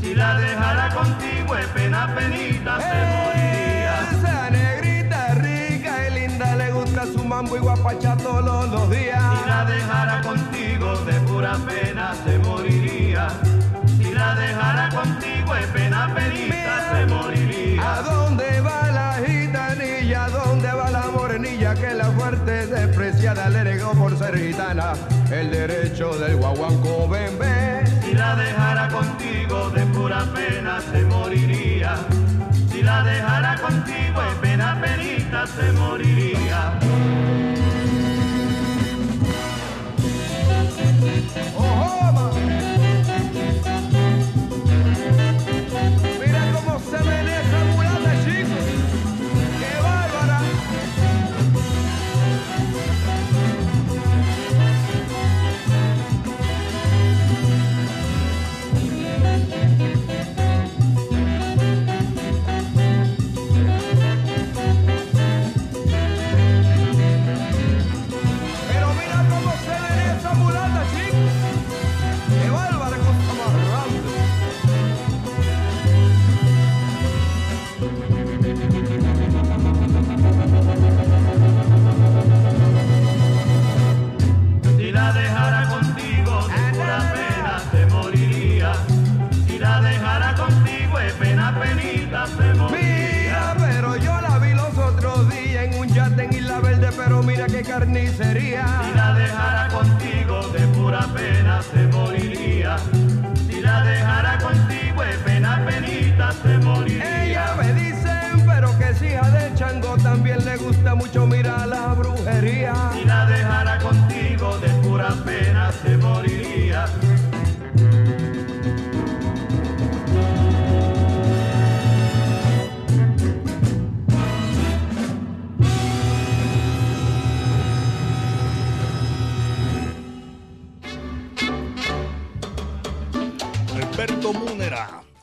Si 0.00 0.14
la 0.14 0.38
dejara 0.38 0.94
contigo 0.94 1.56
en 1.56 1.68
pena 1.70 2.14
penita 2.14 2.78
se 2.80 2.98
moriría. 3.14 4.75
Mambo 7.36 7.54
y 7.54 7.60
guapacha 7.60 8.16
todos 8.16 8.70
los 8.70 8.90
días. 8.90 9.20
Si 9.20 9.48
la 9.48 9.64
dejara 9.66 10.22
contigo 10.22 10.96
de 11.04 11.20
pura 11.20 11.54
pena 11.68 12.14
se 12.24 12.38
moriría. 12.38 13.28
Si 13.98 14.14
la 14.14 14.34
dejara 14.34 14.88
contigo 14.88 15.54
en 15.54 15.70
pena 15.70 16.14
penita 16.14 16.92
se 16.92 17.06
moriría. 17.06 17.94
¿A 17.94 18.00
dónde 18.00 18.60
va 18.62 18.90
la 18.90 19.12
gitanilla? 19.22 20.24
¿A 20.24 20.30
dónde 20.30 20.72
va 20.72 20.90
la 20.90 21.10
morenilla 21.12 21.74
que 21.74 21.92
la 21.92 22.06
fuerte 22.06 22.68
despreciada 22.68 23.50
le 23.50 23.64
negó 23.64 23.92
por 23.92 24.16
ser 24.16 24.38
gitana? 24.38 24.94
El 25.30 25.50
derecho 25.50 26.16
del 26.16 26.36
guaguanco 26.36 27.06
bebé. 27.06 27.84
Si 28.02 28.14
la 28.14 28.34
dejara 28.34 28.88
contigo 28.88 29.68
de 29.70 29.84
pura 29.86 30.24
pena 30.34 30.80
se 30.80 31.02
moriría. 31.04 31.96
Si 32.76 32.82
la 32.82 33.02
dejara 33.02 33.56
contigo 33.56 34.22
en 34.22 34.38
pena 34.42 34.78
penita 34.78 35.46
se 35.46 35.72
moriría. 35.72 36.78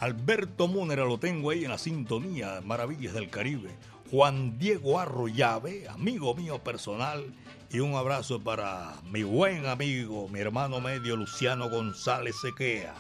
Alberto 0.03 0.67
Múnera 0.67 1.05
lo 1.05 1.17
tengo 1.17 1.49
ahí 1.49 1.63
en 1.63 1.71
la 1.71 1.77
sintonía 1.77 2.59
Maravillas 2.59 3.13
del 3.13 3.29
Caribe. 3.29 3.69
Juan 4.11 4.59
Diego 4.59 4.99
Arroyave, 4.99 5.87
amigo 5.87 6.35
mío 6.35 6.61
personal. 6.61 7.33
Y 7.69 7.79
un 7.79 7.95
abrazo 7.95 8.41
para 8.41 8.95
mi 9.05 9.23
buen 9.23 9.65
amigo, 9.65 10.27
mi 10.27 10.41
hermano 10.41 10.81
medio 10.81 11.15
Luciano 11.15 11.69
González 11.69 12.35
Sequea. 12.41 12.93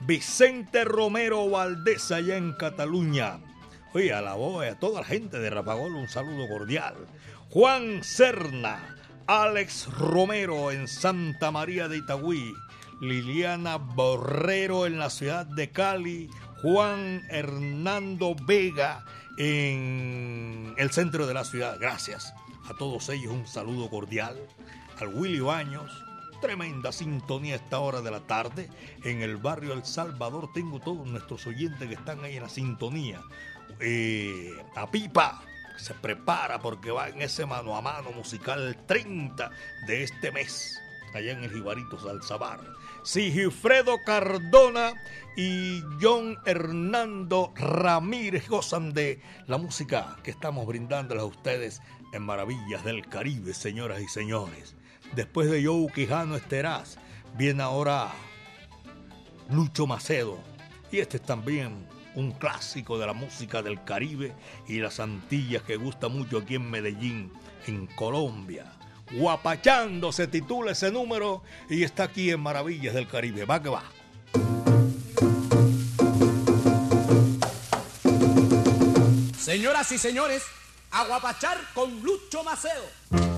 Vicente 0.00 0.82
Romero 0.82 1.48
Valdés 1.48 2.10
allá 2.10 2.36
en 2.36 2.54
Cataluña. 2.54 3.38
Oye, 3.94 4.12
a 4.12 4.20
la 4.20 4.34
voz, 4.34 4.66
a 4.66 4.76
toda 4.80 5.02
la 5.02 5.06
gente 5.06 5.38
de 5.38 5.48
Rapagol 5.48 5.94
un 5.94 6.08
saludo 6.08 6.48
cordial. 6.48 6.96
Juan 7.50 8.02
Serna, 8.02 8.96
Alex 9.28 9.86
Romero 9.96 10.72
en 10.72 10.88
Santa 10.88 11.52
María 11.52 11.86
de 11.86 11.98
Itagüí. 11.98 12.52
Liliana 13.02 13.78
Borrero 13.78 14.86
en 14.86 14.96
la 14.96 15.10
ciudad 15.10 15.44
de 15.44 15.72
Cali, 15.72 16.30
Juan 16.62 17.20
Hernando 17.30 18.36
Vega 18.46 19.04
en 19.38 20.72
el 20.78 20.92
centro 20.92 21.26
de 21.26 21.34
la 21.34 21.44
ciudad. 21.44 21.78
Gracias 21.80 22.32
a 22.70 22.74
todos 22.78 23.08
ellos, 23.08 23.32
un 23.32 23.48
saludo 23.48 23.90
cordial. 23.90 24.38
Al 25.00 25.08
Willy 25.08 25.40
Baños, 25.40 25.90
tremenda 26.40 26.92
sintonía 26.92 27.54
a 27.54 27.56
esta 27.56 27.80
hora 27.80 28.02
de 28.02 28.12
la 28.12 28.20
tarde. 28.20 28.70
En 29.02 29.20
el 29.20 29.36
barrio 29.36 29.72
El 29.72 29.84
Salvador 29.84 30.52
tengo 30.54 30.78
todos 30.78 31.04
nuestros 31.04 31.44
oyentes 31.48 31.88
que 31.88 31.94
están 31.94 32.22
ahí 32.22 32.36
en 32.36 32.44
la 32.44 32.48
sintonía. 32.48 33.20
Eh, 33.80 34.54
a 34.76 34.88
Pipa, 34.92 35.42
se 35.76 35.94
prepara 35.94 36.60
porque 36.60 36.92
va 36.92 37.08
en 37.08 37.20
ese 37.20 37.46
mano 37.46 37.76
a 37.76 37.82
mano 37.82 38.12
musical 38.12 38.76
30 38.86 39.50
de 39.88 40.04
este 40.04 40.30
mes, 40.30 40.80
allá 41.12 41.32
en 41.32 41.42
el 41.42 41.50
Jibarito 41.50 41.98
Salzabar. 41.98 42.60
Sigifredo 43.04 43.98
Cardona 44.04 44.94
y 45.36 45.82
John 46.00 46.36
Hernando 46.46 47.52
Ramírez 47.56 48.48
gozan 48.48 48.92
de 48.92 49.20
la 49.46 49.58
música 49.58 50.16
que 50.22 50.30
estamos 50.30 50.66
brindándoles 50.66 51.22
a 51.22 51.26
ustedes 51.26 51.82
en 52.12 52.22
Maravillas 52.22 52.84
del 52.84 53.06
Caribe, 53.08 53.54
señoras 53.54 54.00
y 54.00 54.08
señores. 54.08 54.76
Después 55.16 55.50
de 55.50 55.64
Joe 55.64 55.88
Quijano 55.92 56.36
Esteraz, 56.36 56.98
viene 57.36 57.62
ahora 57.62 58.12
Lucho 59.50 59.86
Macedo. 59.86 60.38
Y 60.92 60.98
este 60.98 61.16
es 61.16 61.22
también 61.22 61.86
un 62.14 62.30
clásico 62.32 62.98
de 62.98 63.06
la 63.06 63.14
música 63.14 63.62
del 63.62 63.82
Caribe 63.82 64.32
y 64.68 64.78
las 64.78 65.00
Antillas 65.00 65.62
que 65.62 65.76
gusta 65.76 66.08
mucho 66.08 66.38
aquí 66.38 66.54
en 66.54 66.70
Medellín, 66.70 67.32
en 67.66 67.86
Colombia. 67.88 68.66
Guapachando 69.12 70.10
se 70.12 70.26
titula 70.26 70.72
ese 70.72 70.90
número 70.90 71.42
y 71.68 71.82
está 71.82 72.04
aquí 72.04 72.30
en 72.30 72.40
Maravillas 72.40 72.94
del 72.94 73.06
Caribe. 73.06 73.44
Va 73.44 73.62
que 73.62 73.68
va. 73.68 73.84
Señoras 79.38 79.92
y 79.92 79.98
señores, 79.98 80.42
Aguapachar 80.90 81.58
con 81.74 82.02
Lucho 82.02 82.42
Maceo. 82.42 83.31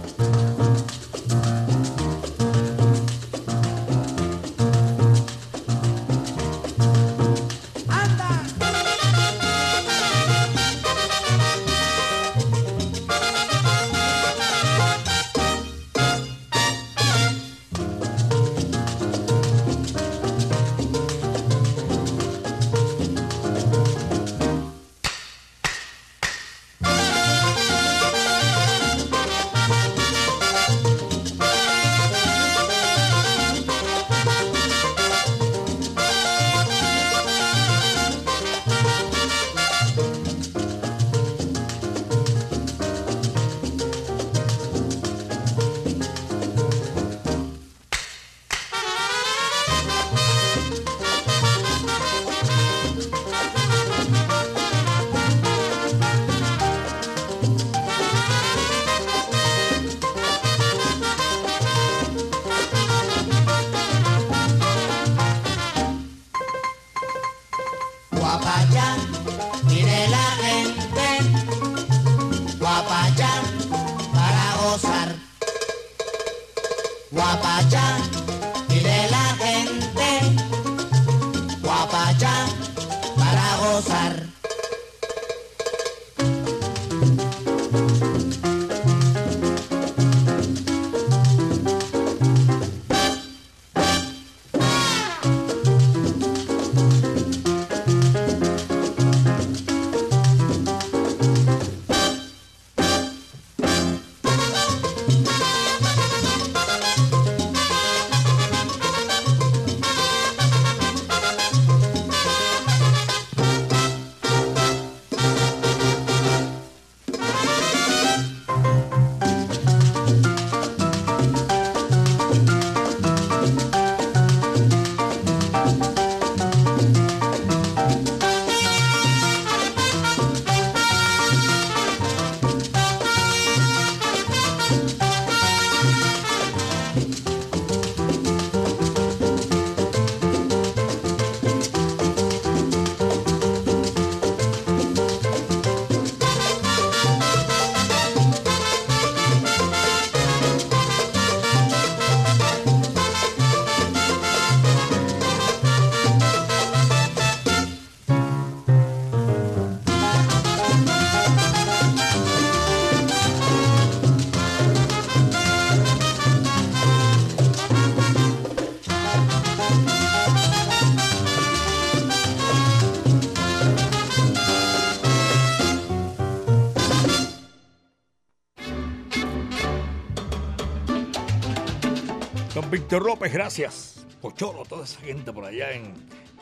Víctor 182.95 183.11
López, 183.11 183.33
gracias. 183.33 184.07
Pocholo, 184.21 184.63
toda 184.63 184.85
esa 184.85 185.01
gente 185.01 185.33
por 185.33 185.45
allá 185.45 185.73
en, 185.73 185.95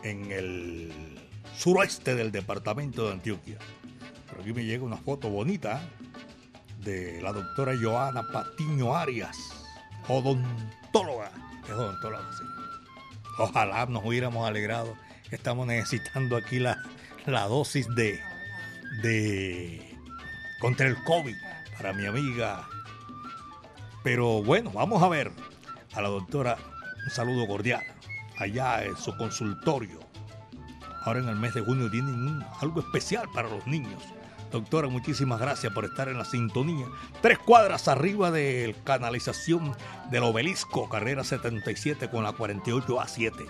en 0.03 0.31
el 0.31 1.19
suroeste 1.57 2.15
del 2.15 2.31
departamento 2.31 3.07
de 3.07 3.13
Antioquia. 3.13 3.57
Por 4.29 4.43
aquí 4.43 4.53
me 4.53 4.63
llega 4.63 4.85
una 4.85 4.99
foto 4.99 5.31
bonita 5.31 5.81
de 6.81 7.23
la 7.23 7.33
doctora 7.33 7.73
Joana 7.81 8.23
Patiño 8.31 8.95
Arias, 8.95 9.39
odontóloga. 10.09 11.33
Es 11.65 11.71
odontóloga, 11.71 12.31
sí. 12.37 12.45
Ojalá 13.39 13.87
nos 13.87 14.05
hubiéramos 14.05 14.47
alegrado. 14.47 14.95
Estamos 15.31 15.67
necesitando 15.67 16.37
aquí 16.37 16.59
la, 16.59 16.77
la 17.25 17.47
dosis 17.47 17.89
de, 17.95 18.21
de 19.01 19.97
contra 20.61 20.87
el 20.87 21.03
COVID 21.05 21.35
para 21.79 21.95
mi 21.95 22.05
amiga. 22.05 22.69
Pero 24.03 24.43
bueno, 24.43 24.71
vamos 24.71 25.03
a 25.03 25.09
ver 25.09 25.33
a 25.95 26.03
la 26.03 26.09
doctora 26.09 26.57
un 27.05 27.11
saludo 27.11 27.47
cordial 27.47 27.83
allá 28.39 28.85
en 28.85 28.97
su 28.97 29.17
consultorio. 29.17 30.01
Ahora 31.05 31.21
en 31.21 31.29
el 31.29 31.37
mes 31.37 31.55
de 31.55 31.61
junio 31.61 31.91
tienen 31.91 32.45
algo 32.61 32.81
especial 32.81 33.27
para 33.35 33.49
los 33.49 33.67
niños. 33.67 34.03
Doctora, 34.53 34.89
muchísimas 34.89 35.41
gracias 35.41 35.73
por 35.73 35.85
estar 35.85 36.09
en 36.09 36.19
la 36.19 36.25
sintonía. 36.25 36.87
Tres 37.23 37.39
cuadras 37.39 37.89
arriba 37.89 38.31
de 38.31 38.77
canalización 38.85 39.75
del 40.11 40.25
obelisco, 40.25 40.89
carrera 40.89 41.25
77 41.25 42.11
con 42.11 42.23
la 42.23 42.33
48A7. 42.33 43.47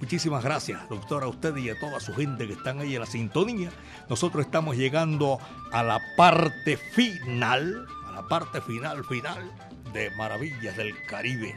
Muchísimas 0.00 0.42
gracias, 0.42 0.88
doctora, 0.88 1.26
a 1.26 1.28
usted 1.28 1.56
y 1.56 1.70
a 1.70 1.78
toda 1.78 2.00
su 2.00 2.14
gente 2.14 2.46
que 2.46 2.54
están 2.54 2.80
ahí 2.80 2.94
en 2.94 3.00
la 3.00 3.06
sintonía. 3.06 3.70
Nosotros 4.08 4.44
estamos 4.44 4.76
llegando 4.76 5.38
a 5.72 5.82
la 5.82 6.00
parte 6.16 6.76
final, 6.76 7.86
a 8.06 8.12
la 8.12 8.26
parte 8.26 8.60
final, 8.60 9.04
final 9.04 9.52
de 9.92 10.10
Maravillas 10.16 10.76
del 10.76 10.94
Caribe. 11.06 11.54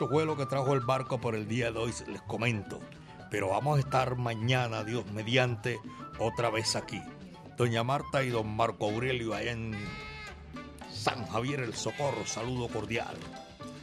Esto 0.00 0.08
fue 0.08 0.24
lo 0.24 0.34
que 0.34 0.46
trajo 0.46 0.72
el 0.72 0.80
barco 0.80 1.20
por 1.20 1.34
el 1.34 1.46
día 1.46 1.70
de 1.70 1.78
hoy, 1.78 1.92
les 2.06 2.22
comento. 2.22 2.80
Pero 3.30 3.50
vamos 3.50 3.76
a 3.76 3.80
estar 3.80 4.16
mañana, 4.16 4.82
Dios 4.82 5.04
mediante, 5.12 5.78
otra 6.18 6.48
vez 6.48 6.74
aquí. 6.74 7.02
Doña 7.58 7.84
Marta 7.84 8.24
y 8.24 8.30
don 8.30 8.48
Marco 8.48 8.86
Aurelio 8.86 9.34
allá 9.34 9.52
en 9.52 9.74
San 10.90 11.26
Javier 11.26 11.60
el 11.60 11.74
Socorro, 11.74 12.24
saludo 12.24 12.68
cordial. 12.68 13.14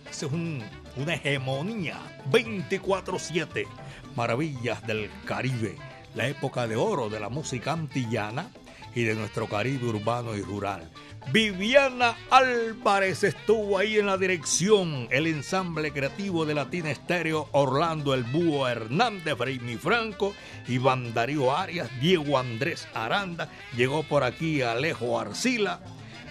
Esa 0.10 0.26
es 0.26 0.32
una 0.32 1.14
hegemonía 1.14 2.00
24-7, 2.32 3.68
maravillas 4.16 4.88
del 4.88 5.12
Caribe, 5.24 5.76
la 6.16 6.28
época 6.28 6.66
de 6.66 6.78
oro 6.78 7.10
de 7.10 7.20
la 7.20 7.30
música 7.30 7.74
antillana 7.74 8.50
y 8.96 9.04
de 9.04 9.14
nuestro 9.14 9.48
Caribe 9.48 9.86
urbano 9.86 10.36
y 10.36 10.42
rural. 10.42 10.90
Viviana 11.32 12.16
Álvarez 12.30 13.24
estuvo 13.24 13.78
ahí 13.78 13.98
en 13.98 14.06
la 14.06 14.18
dirección, 14.18 15.10
el 15.12 15.28
ensamble 15.28 15.92
creativo 15.92 16.46
de 16.46 16.56
Latina 16.56 16.90
Estéreo, 16.90 17.50
Orlando 17.52 18.14
El 18.14 18.24
Búho 18.24 18.66
Hernández, 18.68 19.36
Freimi 19.38 19.76
Franco, 19.76 20.34
Iván 20.70 21.14
Darío 21.14 21.56
Arias, 21.56 21.90
Diego 22.00 22.38
Andrés 22.38 22.88
Aranda, 22.94 23.50
llegó 23.76 24.04
por 24.04 24.24
aquí 24.24 24.62
Alejo 24.62 25.20
Arcila 25.20 25.82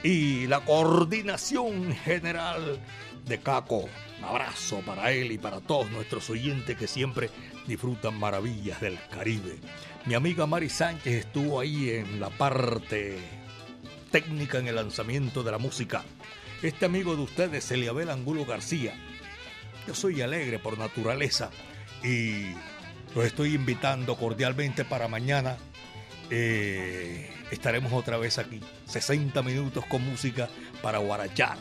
y 0.02 0.46
la 0.46 0.60
coordinación 0.60 1.92
general 1.92 2.80
de 3.26 3.38
Caco. 3.38 3.88
Un 4.18 4.24
abrazo 4.24 4.80
para 4.86 5.12
él 5.12 5.30
y 5.30 5.36
para 5.36 5.60
todos 5.60 5.90
nuestros 5.90 6.30
oyentes 6.30 6.74
que 6.76 6.86
siempre 6.86 7.28
disfrutan 7.66 8.18
maravillas 8.18 8.80
del 8.80 8.98
Caribe. 9.10 9.58
Mi 10.06 10.14
amiga 10.14 10.46
Mari 10.46 10.70
Sánchez 10.70 11.26
estuvo 11.26 11.60
ahí 11.60 11.90
en 11.90 12.18
la 12.18 12.30
parte 12.30 13.18
técnica 14.20 14.56
en 14.56 14.66
el 14.66 14.76
lanzamiento 14.76 15.42
de 15.42 15.52
la 15.52 15.58
música. 15.58 16.02
Este 16.62 16.86
amigo 16.86 17.16
de 17.16 17.20
ustedes, 17.20 17.70
Eliabel 17.70 18.08
Angulo 18.08 18.46
García. 18.46 18.94
Yo 19.86 19.94
soy 19.94 20.22
alegre 20.22 20.58
por 20.58 20.78
naturaleza 20.78 21.50
y 22.02 22.46
los 23.14 23.26
estoy 23.26 23.52
invitando 23.54 24.16
cordialmente 24.16 24.86
para 24.86 25.06
mañana. 25.06 25.58
Eh, 26.30 27.30
estaremos 27.50 27.92
otra 27.92 28.16
vez 28.16 28.38
aquí. 28.38 28.58
60 28.86 29.42
minutos 29.42 29.84
con 29.84 30.02
música 30.02 30.48
para 30.80 30.96
Guarachar. 30.96 31.58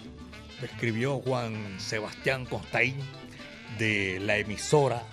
Escribió 0.64 1.20
Juan 1.20 1.78
Sebastián 1.78 2.46
Costaín 2.46 2.96
de 3.78 4.22
la 4.22 4.38
emisora 4.38 5.04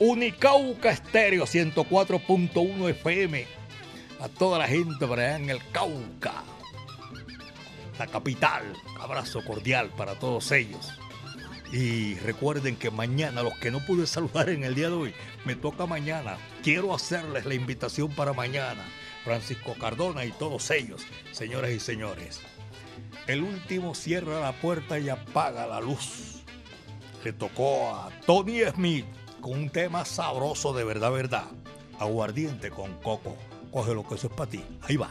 Unicauca 0.00 0.90
Estéreo 0.90 1.44
104.1 1.46 2.90
FM. 2.90 3.46
A 4.18 4.28
toda 4.28 4.58
la 4.58 4.66
gente 4.66 5.06
para 5.06 5.22
allá 5.22 5.36
en 5.36 5.50
el 5.50 5.60
Cauca, 5.70 6.42
la 8.00 8.06
capital. 8.06 8.62
Abrazo 8.98 9.44
cordial 9.44 9.90
para 9.90 10.14
todos 10.14 10.50
ellos. 10.52 10.90
Y 11.70 12.14
recuerden 12.14 12.76
que 12.76 12.90
mañana, 12.90 13.42
los 13.42 13.52
que 13.58 13.70
no 13.70 13.84
pude 13.84 14.06
saludar 14.06 14.48
en 14.48 14.64
el 14.64 14.74
día 14.74 14.88
de 14.88 14.94
hoy, 14.94 15.14
me 15.44 15.54
toca 15.54 15.84
mañana. 15.84 16.38
Quiero 16.62 16.94
hacerles 16.94 17.44
la 17.44 17.54
invitación 17.54 18.10
para 18.12 18.32
mañana. 18.32 18.82
Francisco 19.22 19.74
Cardona 19.78 20.24
y 20.24 20.32
todos 20.32 20.70
ellos, 20.70 21.02
señoras 21.32 21.72
y 21.72 21.78
señores. 21.78 22.40
El 23.26 23.42
último 23.42 23.94
cierra 23.94 24.40
la 24.40 24.52
puerta 24.52 24.98
y 24.98 25.10
apaga 25.10 25.66
la 25.66 25.80
luz. 25.80 26.42
Le 27.22 27.34
tocó 27.34 27.94
a 27.94 28.08
Tony 28.24 28.62
Smith 28.74 29.04
con 29.42 29.52
un 29.52 29.68
tema 29.68 30.06
sabroso 30.06 30.72
de 30.72 30.84
verdad, 30.84 31.12
verdad. 31.12 31.44
Aguardiente 31.98 32.70
con 32.70 32.94
coco. 33.02 33.36
Coge 33.70 33.94
lo 33.94 34.08
que 34.08 34.14
eso 34.14 34.28
es 34.28 34.32
para 34.32 34.50
ti. 34.50 34.64
Ahí 34.80 34.96
va. 34.96 35.10